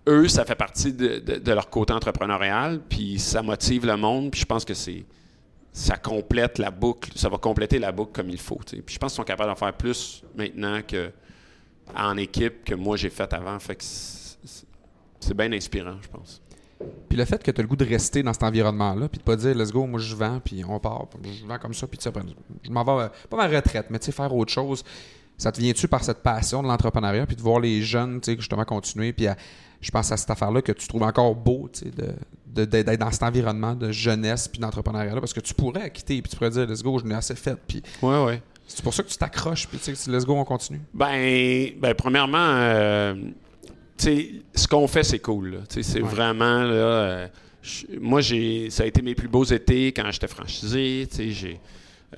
[0.08, 4.42] eux, ça fait partie de, de, leur côté entrepreneurial, puis ça motive le monde, puis
[4.42, 5.06] je pense que c'est
[5.74, 8.60] ça complète la boucle, ça va compléter la boucle comme il faut.
[8.64, 11.10] Puis je pense qu'ils sont capables d'en faire plus maintenant que
[11.96, 13.58] en équipe que moi j'ai fait avant.
[13.58, 16.44] Fait que c'est bien inspirant, je pense.
[17.08, 19.24] Puis le fait que tu as le goût de rester dans cet environnement-là, puis de
[19.24, 22.00] pas dire let's go, moi je vends, puis on part, je vends comme ça, puis
[22.02, 24.84] je m'en vais, pas ma retraite, mais tu sais, faire autre chose.
[25.38, 28.38] Ça te vient-tu par cette passion de l'entrepreneuriat, puis de voir les jeunes, tu sais,
[28.38, 29.28] justement continuer, puis
[29.80, 33.12] je pense à cette affaire-là que tu trouves encore beau, tu sais, de, d'être dans
[33.12, 36.66] cet environnement de jeunesse puis d'entrepreneuriat-là, parce que tu pourrais quitter, puis tu pourrais dire
[36.68, 37.82] let's go, je n'ai assez fait, puis.
[38.02, 38.42] Ouais, ouais.
[38.68, 40.82] C'est pour ça que tu t'accroches, puis tu sais, let's go, on continue.
[40.94, 43.14] Ben, ben premièrement, euh,
[43.98, 45.62] ce qu'on fait, c'est cool.
[45.70, 46.64] C'est vraiment.
[46.64, 47.28] Là, euh,
[48.00, 51.08] moi, j'ai, ça a été mes plus beaux étés quand j'étais franchisé.
[51.18, 51.60] J'ai,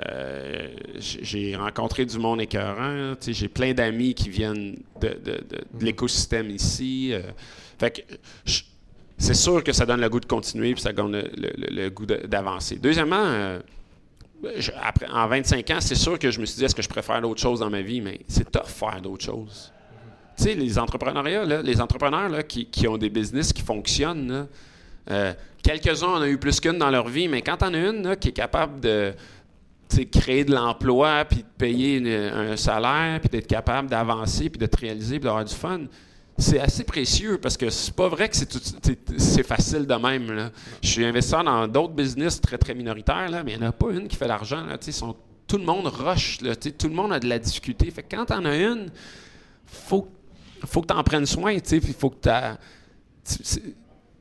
[0.05, 0.67] euh,
[0.99, 3.13] j'ai rencontré du monde écœurant.
[3.25, 7.13] J'ai plein d'amis qui viennent de, de, de, l'écosystème ici.
[7.13, 7.21] Euh.
[7.79, 8.51] fait que
[9.17, 12.75] c'est sûr que ça donne le goût de continuer puis ça donne le, goût d'avancer.
[12.75, 13.57] Deuxièmement,
[14.83, 17.19] après, en 25 ans, c'est sûr que je me suis dit est-ce que je préfère
[17.21, 19.71] d'autres choses dans ma vie, mais c'est tough faire d'autres choses.
[20.37, 24.47] Tu les entrepreneuriats, les entrepreneurs là, qui, ont des business qui fonctionnent,
[25.09, 25.33] euh,
[25.63, 28.29] quelques-uns en ont eu plus qu'une dans leur vie, mais quand on a une qui
[28.29, 29.13] est capable de
[30.11, 34.77] créer de l'emploi, puis de payer un salaire, puis d'être capable d'avancer, puis de te
[34.77, 35.81] réaliser, puis d'avoir du fun,
[36.37, 40.51] c'est assez précieux parce que c'est pas vrai que c'est facile de même.
[40.83, 43.71] Je suis investisseur dans d'autres business très, très minoritaires, là, mais il n'y en a
[43.71, 44.63] pas une qui fait l'argent.
[45.47, 47.89] Tout le monde rush, là, tout le monde a de la difficulté.
[47.89, 48.91] Fait que quand t'en as une,
[49.65, 50.07] faut
[50.65, 52.29] faut que tu en prennes soin, tu sais, faut que tu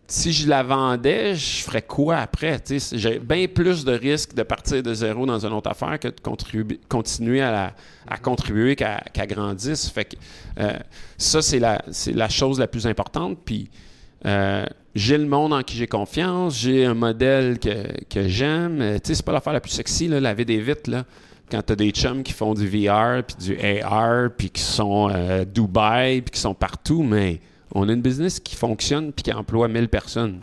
[0.09, 2.63] si je la vendais, je ferais quoi après?
[2.93, 6.79] J'ai bien plus de risques de partir de zéro dans une autre affaire que de
[6.89, 7.75] continuer à,
[8.23, 9.77] contribuer qu'à grandir.
[9.77, 10.17] Fait que,
[10.61, 10.73] euh,
[11.19, 13.39] ça, c'est la, chose la plus importante.
[13.45, 13.69] Puis,
[14.25, 14.65] euh,
[14.95, 18.81] j'ai le monde en qui j'ai confiance, j'ai un modèle que, j'aime.
[18.81, 21.05] Euh, tu c'est pas l'affaire la plus sexy, là, laver des vitres, là
[21.51, 25.07] quand tu as des chums qui font du VR, puis du AR, puis qui sont
[25.07, 27.41] à Dubaï, puis qui sont partout, mais
[27.73, 30.41] on a une business qui fonctionne puis qui emploie 1000 personnes.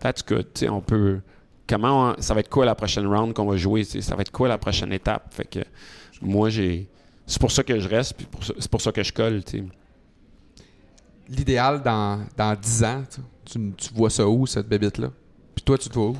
[0.00, 0.46] That's good.
[0.54, 1.20] sais, on peut.
[1.68, 3.82] Comment ça va être quoi la prochaine round qu'on va jouer?
[3.84, 5.32] Ça va être quoi la prochaine étape?
[5.34, 5.60] Fait que
[6.20, 6.88] moi, j'ai.
[7.26, 8.26] C'est pour ça que je reste, puis
[8.58, 9.42] c'est pour ça que je colle.
[11.28, 13.02] L'idéal dans, dans 10 ans,
[13.44, 15.10] tu, tu, vois ça où, cette bébite-là?
[15.56, 16.16] Puis toi, tu te vois où?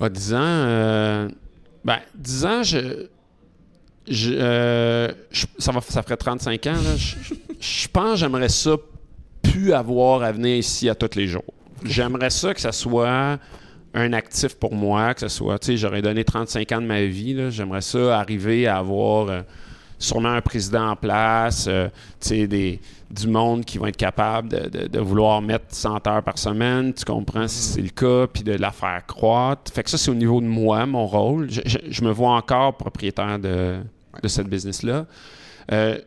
[0.00, 1.28] À 10 ans, euh,
[1.84, 3.06] ben, 10 ans, je.
[4.10, 5.08] Euh,
[5.58, 6.74] ça, va, ça ferait 35 ans.
[7.60, 8.72] Je, pense que j'aimerais ça
[9.42, 11.44] plus avoir à venir ici à tous les jours.
[11.84, 13.38] J'aimerais ça que ça soit
[13.94, 17.02] un actif pour moi, que ce soit, tu sais, j'aurais donné 35 ans de ma
[17.02, 17.50] vie.
[17.50, 19.42] J'aimerais ça arriver à avoir euh,
[20.02, 21.88] sûrement un président en place, euh,
[22.20, 22.80] tu sais, des,
[23.10, 27.46] du monde qui vont être capable de, vouloir mettre 100 heures par semaine, tu comprends
[27.46, 29.72] si c'est le cas, puis de la faire croître.
[29.72, 31.48] Fait que ça, c'est au niveau de moi, mon rôle.
[31.50, 33.76] Je, me vois encore propriétaire de,
[34.26, 35.06] cette business-là.
[35.70, 35.98] Euh,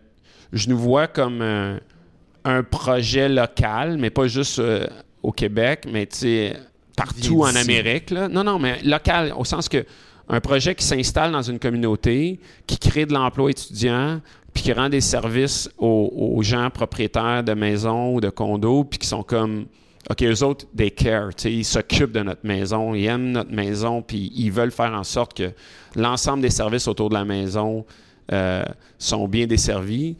[0.51, 4.87] je nous vois comme un, projet local, mais pas juste euh,
[5.23, 6.53] au Québec, mais tu sais,
[6.97, 8.09] partout en Amérique.
[8.09, 8.27] Là.
[8.27, 9.85] Non, non, mais local, au sens que
[10.27, 14.21] un projet qui s'installe dans une communauté, qui crée de l'emploi étudiant,
[14.53, 19.07] puis qui rend des services aux, gens propriétaires de maisons ou de condos, puis qui
[19.07, 19.65] sont comme,
[20.09, 24.31] OK, eux autres, they care, ils s'occupent de notre maison, ils aiment notre maison, puis
[24.35, 25.51] ils veulent faire en sorte que
[25.95, 27.85] l'ensemble des services autour de la maison
[28.31, 28.63] euh,
[28.97, 30.15] sont bien desservis,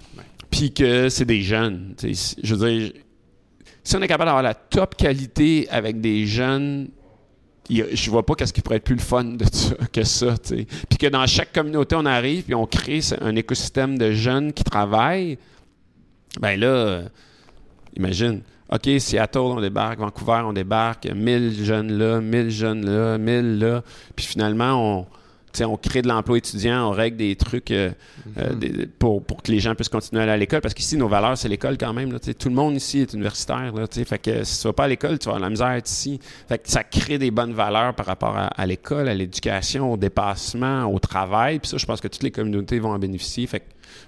[0.52, 1.96] puis que c'est des jeunes.
[2.44, 2.92] Je veux dire,
[3.84, 6.90] si on est capable d'avoir la top qualité avec des jeunes
[7.70, 9.46] je vois pas qu'est-ce qui pourrait être plus le fun de
[9.94, 14.12] que ça, Puis que dans chaque communauté, on arrive puis on crée un écosystème de
[14.12, 15.38] jeunes qui travaillent.
[16.40, 17.04] Ben là,
[17.96, 23.60] imagine, OK, Seattle, on débarque, Vancouver, on débarque, 1000 jeunes là, 1000 jeunes là, 1000
[23.60, 23.84] là.
[24.16, 25.06] Puis finalement, on
[25.64, 27.92] on crée de l'emploi étudiant, on règle des trucs euh,
[28.38, 28.88] euh, mhm.
[29.00, 30.62] pour, que les gens puissent continuer à aller à l'école.
[30.62, 32.20] Parce qu'ici, nos valeurs, c'est l'école quand même.
[32.20, 33.74] tout le monde ici est universitaire.
[33.90, 36.20] fait que si tu vas pas à l'école, tu vas avoir la misère être ici.
[36.48, 40.86] Fait que ça crée des bonnes valeurs par rapport à, l'école, à l'éducation, au dépassement,
[40.86, 41.60] au travail.
[41.60, 43.48] Puis ça, je pense que toutes les communautés vont en bénéficier.
[43.48, 43.66] Fait que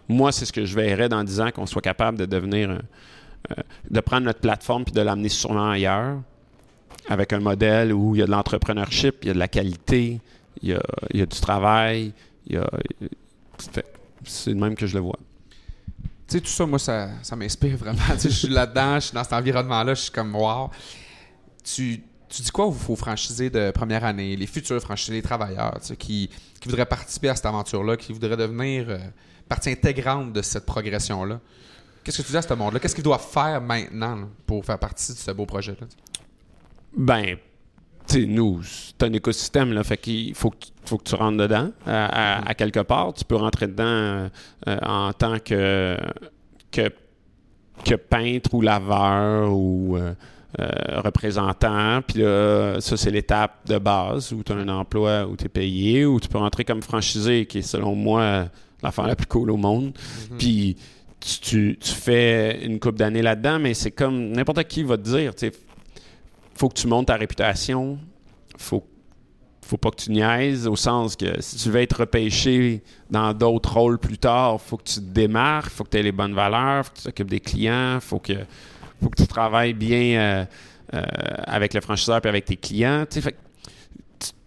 [0.09, 3.55] moi, c'est ce que je verrais dans 10 ans, qu'on soit capable de devenir, euh,
[3.89, 6.17] de prendre notre plateforme puis de l'amener sûrement ailleurs
[7.09, 10.19] avec un modèle où il y a de l'entrepreneurship, il y a de la qualité,
[10.61, 10.69] il
[11.13, 12.13] y a, du travail,
[14.23, 15.19] c'est le même que je le vois.
[16.27, 18.01] Tu sais, tout ça, moi, ça, m'inspire vraiment.
[18.21, 20.69] je suis là-dedans, je suis dans cet environnement-là, je suis comme wow.
[21.63, 25.79] Tu, tu dis quoi aux, aux franchisés de première année, les futurs franchisés, les travailleurs,
[25.97, 26.29] qui,
[26.59, 28.97] qui voudraient participer à cette aventure-là, qui voudraient devenir euh,
[29.47, 31.39] partie intégrante de cette progression-là?
[32.03, 32.79] Qu'est-ce que tu dis à ce monde-là?
[32.79, 35.87] Qu'est-ce qu'ils doivent faire maintenant là, pour faire partie de ce beau projet-là?
[36.95, 37.37] Ben,
[38.13, 41.71] sais, nous, c'est un écosystème, là, fait qu'il faut que, faut que tu rentres dedans
[41.85, 43.13] à, à- à quelque part.
[43.13, 44.29] Tu peux rentrer dedans euh,
[44.67, 45.97] euh, en tant que,
[46.71, 46.89] que,
[47.85, 50.13] que peintre ou laveur ou euh,
[50.59, 52.01] euh, représentant.
[52.07, 55.49] Puis là, ça, c'est l'étape de base où tu as un emploi, où tu es
[55.49, 58.47] payé, ou tu peux rentrer comme franchisé, qui est selon moi
[58.81, 59.93] l'affaire la plus cool au monde.
[60.37, 60.77] Puis
[61.19, 65.03] tu, tu- tu fais une coupe d'années là-dedans, mais c'est comme n'importe qui va te
[65.03, 65.51] dire, tu sais,
[66.57, 67.97] faut que tu montes ta réputation,
[68.57, 68.83] faut
[69.67, 73.73] faut pas que tu niaises, au sens que si tu veux être repêché dans d'autres
[73.73, 76.85] rôles plus tard, faut que tu te démarques, faut que tu aies les bonnes valeurs,
[76.85, 78.33] faut que tu t'occupes des clients, faut que
[79.01, 80.45] faut que tu travailles bien euh,
[80.93, 81.03] euh,
[81.45, 83.05] avec le franchiseur et avec tes clients.
[83.09, 83.35] tu sais,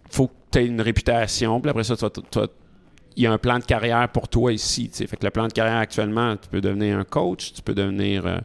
[0.09, 1.95] faut que tu aies une réputation, puis après ça,
[3.15, 4.89] il y a un plan de carrière pour toi ici.
[4.93, 8.25] Fait que le plan de carrière actuellement, tu peux devenir un coach, tu peux devenir,
[8.25, 8.37] euh,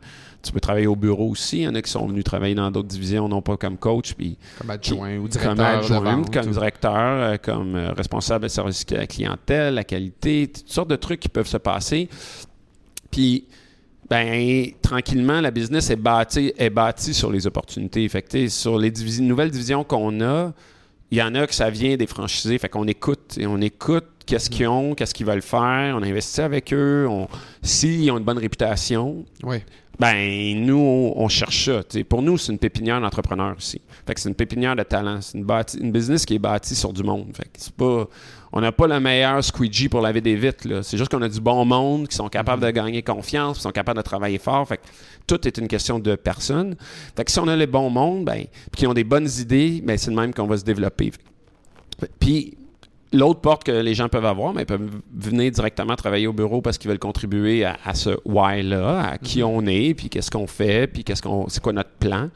[0.47, 1.59] tu peux travailler au bureau aussi.
[1.59, 4.15] Il y en a qui sont venus travailler dans d'autres divisions, non pas comme coach,
[4.15, 8.49] puis Comme adjoint ou directeur comme adjoint, vente, comme directeur, euh, comme euh, responsable de
[8.49, 12.09] service à la clientèle, la qualité, toutes sortes de trucs qui peuvent se passer.
[13.11, 13.47] Puis,
[14.09, 18.09] ben, tranquillement, la business est bâtie, est bâtie sur les opportunités.
[18.09, 20.53] Fait que, sur les nouvelles divisions qu'on a,
[21.11, 22.59] il y en a que ça vient des franchisés.
[22.59, 23.37] Fait qu'on écoute.
[23.39, 25.97] Et on écoute qu'est-ce qu'ils ont, qu'est-ce qu'ils veulent faire.
[25.97, 27.07] On investit avec eux.
[27.09, 27.29] On,
[27.63, 29.59] s'ils ont une bonne réputation, Oui.
[29.99, 31.81] ben, nous, on, on cherche ça.
[32.09, 33.81] Pour nous, c'est une pépinière d'entrepreneurs aussi.
[34.07, 35.21] Fait que c'est une pépinière de talent.
[35.21, 37.29] C'est une, bâti- une business qui est bâtie sur du monde.
[37.37, 38.07] Fait que c'est pas,
[38.53, 40.69] on n'a pas le meilleur squeegee pour laver des vitres.
[40.69, 40.83] là.
[40.83, 43.71] C'est juste qu'on a du bon monde qui sont capables de gagner confiance, qui sont
[43.73, 44.67] capables de travailler fort.
[44.69, 44.83] Fait que
[45.27, 46.77] tout est une question de personnes.
[47.17, 49.81] Fait que si on a les bons mondes, ben, puis qui ont des bonnes idées,
[49.85, 51.11] ben, c'est le même qu'on va se développer.
[52.21, 52.57] Puis
[53.13, 56.61] L'autre porte que les gens peuvent avoir, mais ils peuvent venir directement travailler au bureau
[56.61, 60.47] parce qu'ils veulent contribuer à, à ce why-là, à qui on est, puis qu'est-ce qu'on
[60.47, 62.31] fait, puis qu'est-ce qu'on, c'est quoi notre plan.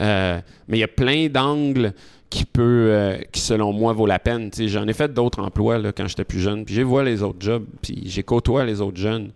[0.00, 1.92] Euh, mais il y a plein d'angles
[2.28, 4.50] qui peut, euh, qui selon moi vaut la peine.
[4.56, 7.40] J'en ai fait d'autres emplois là, quand j'étais plus jeune, puis j'ai vu les autres
[7.40, 9.30] jobs, puis j'ai côtoie les autres jeunes.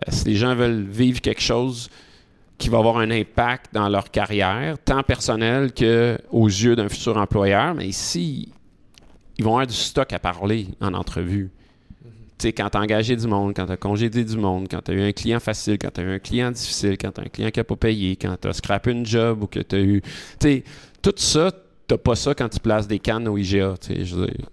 [0.00, 1.88] Euh, si les gens veulent vivre quelque chose
[2.58, 7.16] qui va avoir un impact dans leur carrière, tant personnel que aux yeux d'un futur
[7.16, 8.48] employeur, mais ici,
[9.38, 11.50] ils vont avoir du stock à parler en entrevue.
[12.36, 14.82] Tu sais, quand tu as engagé du monde, quand tu as congédié du monde, quand
[14.82, 17.20] tu as eu un client facile, quand tu as eu un client difficile, quand tu
[17.20, 19.60] as un client qui n'a pas payé, quand tu as scrappé une job ou que
[19.60, 20.02] tu as eu.
[20.40, 20.64] Tu sais,
[21.00, 21.52] tout ça,
[21.86, 23.74] tu pas ça quand tu places des cannes au IGA.
[23.80, 24.46] Tu sais, je veux dire.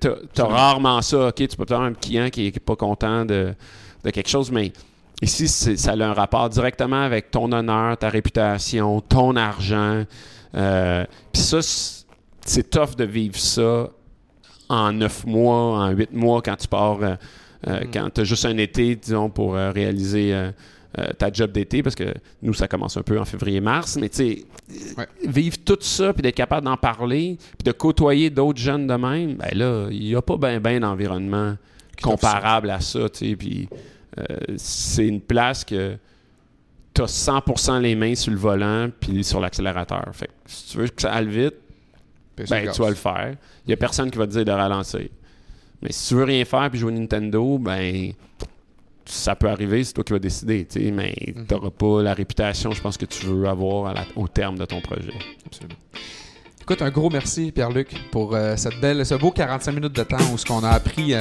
[0.00, 1.28] Tu as rarement ça.
[1.28, 3.54] OK, tu peux avoir un client qui n'est pas content de,
[4.04, 4.72] de quelque chose, mais
[5.22, 10.04] ici, ça a un rapport directement avec ton honneur, ta réputation, ton argent.
[10.54, 11.60] Euh, Puis ça,
[12.44, 13.88] c'est tough de vivre ça
[14.72, 17.14] en neuf mois, en huit mois, quand tu pars, euh,
[17.68, 20.34] euh, quand tu as juste un été, disons, pour euh, réaliser
[21.18, 22.12] ta job d'été, parce que
[22.42, 24.44] nous, ça commence un peu en février-mars, mais tu sais,
[24.98, 25.06] Ouais.
[25.26, 29.34] vivre tout ça, puis d'être capable d'en parler, puis de côtoyer d'autres jeunes de même,
[29.36, 31.56] ben là, il n'y a pas bien ben d'environnement
[32.02, 33.68] comparable à ça, tu sais, puis
[34.56, 35.96] c'est une place que
[36.94, 40.04] tu as 100% les mains sur le volant puis sur l'accélérateur.
[40.12, 41.54] Fait que si tu veux que ça aille vite,
[42.36, 43.34] ben, tu vas le faire.
[43.64, 45.08] Il n'y a personne qui va te dire de ralentir.
[45.82, 48.12] Mais si tu veux rien faire puis jouer Nintendo, ben
[49.04, 51.46] ça peut arriver, c'est toi qui vas décider, tu sais, mais Mhm.
[51.46, 54.56] tu n'auras pas la réputation, je pense, que tu veux avoir à la- au terme
[54.58, 55.12] de ton projet.
[55.44, 55.74] Absolument.
[56.60, 60.18] Écoute, un gros merci, Pierre-Luc, pour euh, cette belle, ce beau 45 minutes de temps
[60.32, 61.20] où ce qu'on a appris, euh,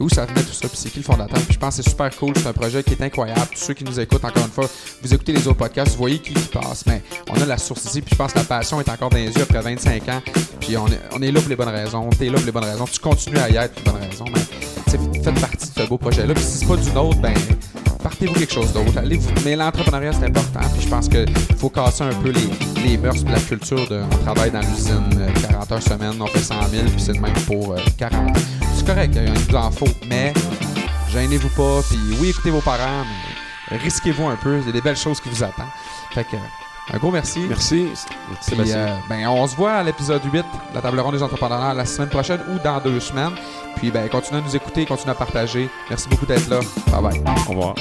[0.00, 1.40] où ça venait tout ça, puis c'est qui le fondateur?
[1.42, 3.48] Puis je pense que c'est super cool, c'est un projet qui est incroyable.
[3.52, 4.66] Tous ceux qui nous écoutent, encore une fois,
[5.02, 7.84] vous écoutez les autres podcasts, vous voyez qui qui passe, mais on a la source
[7.84, 10.22] ici, puis je pense que la passion est encore dans les yeux après 25 ans,
[10.60, 12.64] puis on est, on est là pour les bonnes raisons, t'es là pour les bonnes
[12.64, 15.88] raisons, tu continues à y être pour les bonnes raisons, mais faites partie de ce
[15.88, 17.34] beau projet-là, puis si c'est pas du nôtre, ben
[18.02, 18.96] partez-vous quelque chose d'autre.
[18.96, 19.28] Allez vous...
[19.44, 20.60] Mais l'entrepreneuriat, c'est important.
[20.74, 21.26] Puis je pense qu'il
[21.58, 22.48] faut casser un peu les,
[22.88, 26.26] les mœurs et la culture de on travaille dans l'usine euh, 40 heures semaine, on
[26.26, 28.36] fait 100 000, puis c'est le même pour euh, 40.
[28.36, 29.18] C'est correct,
[29.50, 30.32] il en faut, mais
[31.10, 31.80] gênez-vous pas.
[31.88, 33.04] Puis oui, écoutez vos parents,
[33.70, 34.58] mais risquez-vous un peu.
[34.60, 35.66] Il y a des belles choses qui vous attendent.
[36.12, 36.36] Fait que,
[36.94, 37.40] un gros merci.
[37.48, 37.88] Merci.
[38.46, 40.42] Puis, euh, ben, on se voit à l'épisode 8 de
[40.74, 43.34] la table ronde des entrepreneurs la semaine prochaine ou dans deux semaines.
[43.76, 45.68] Puis ben, continuez à nous écouter, continuez à partager.
[45.90, 46.60] Merci beaucoup d'être là.
[46.90, 47.22] Bye bye.
[47.46, 47.74] Au revoir.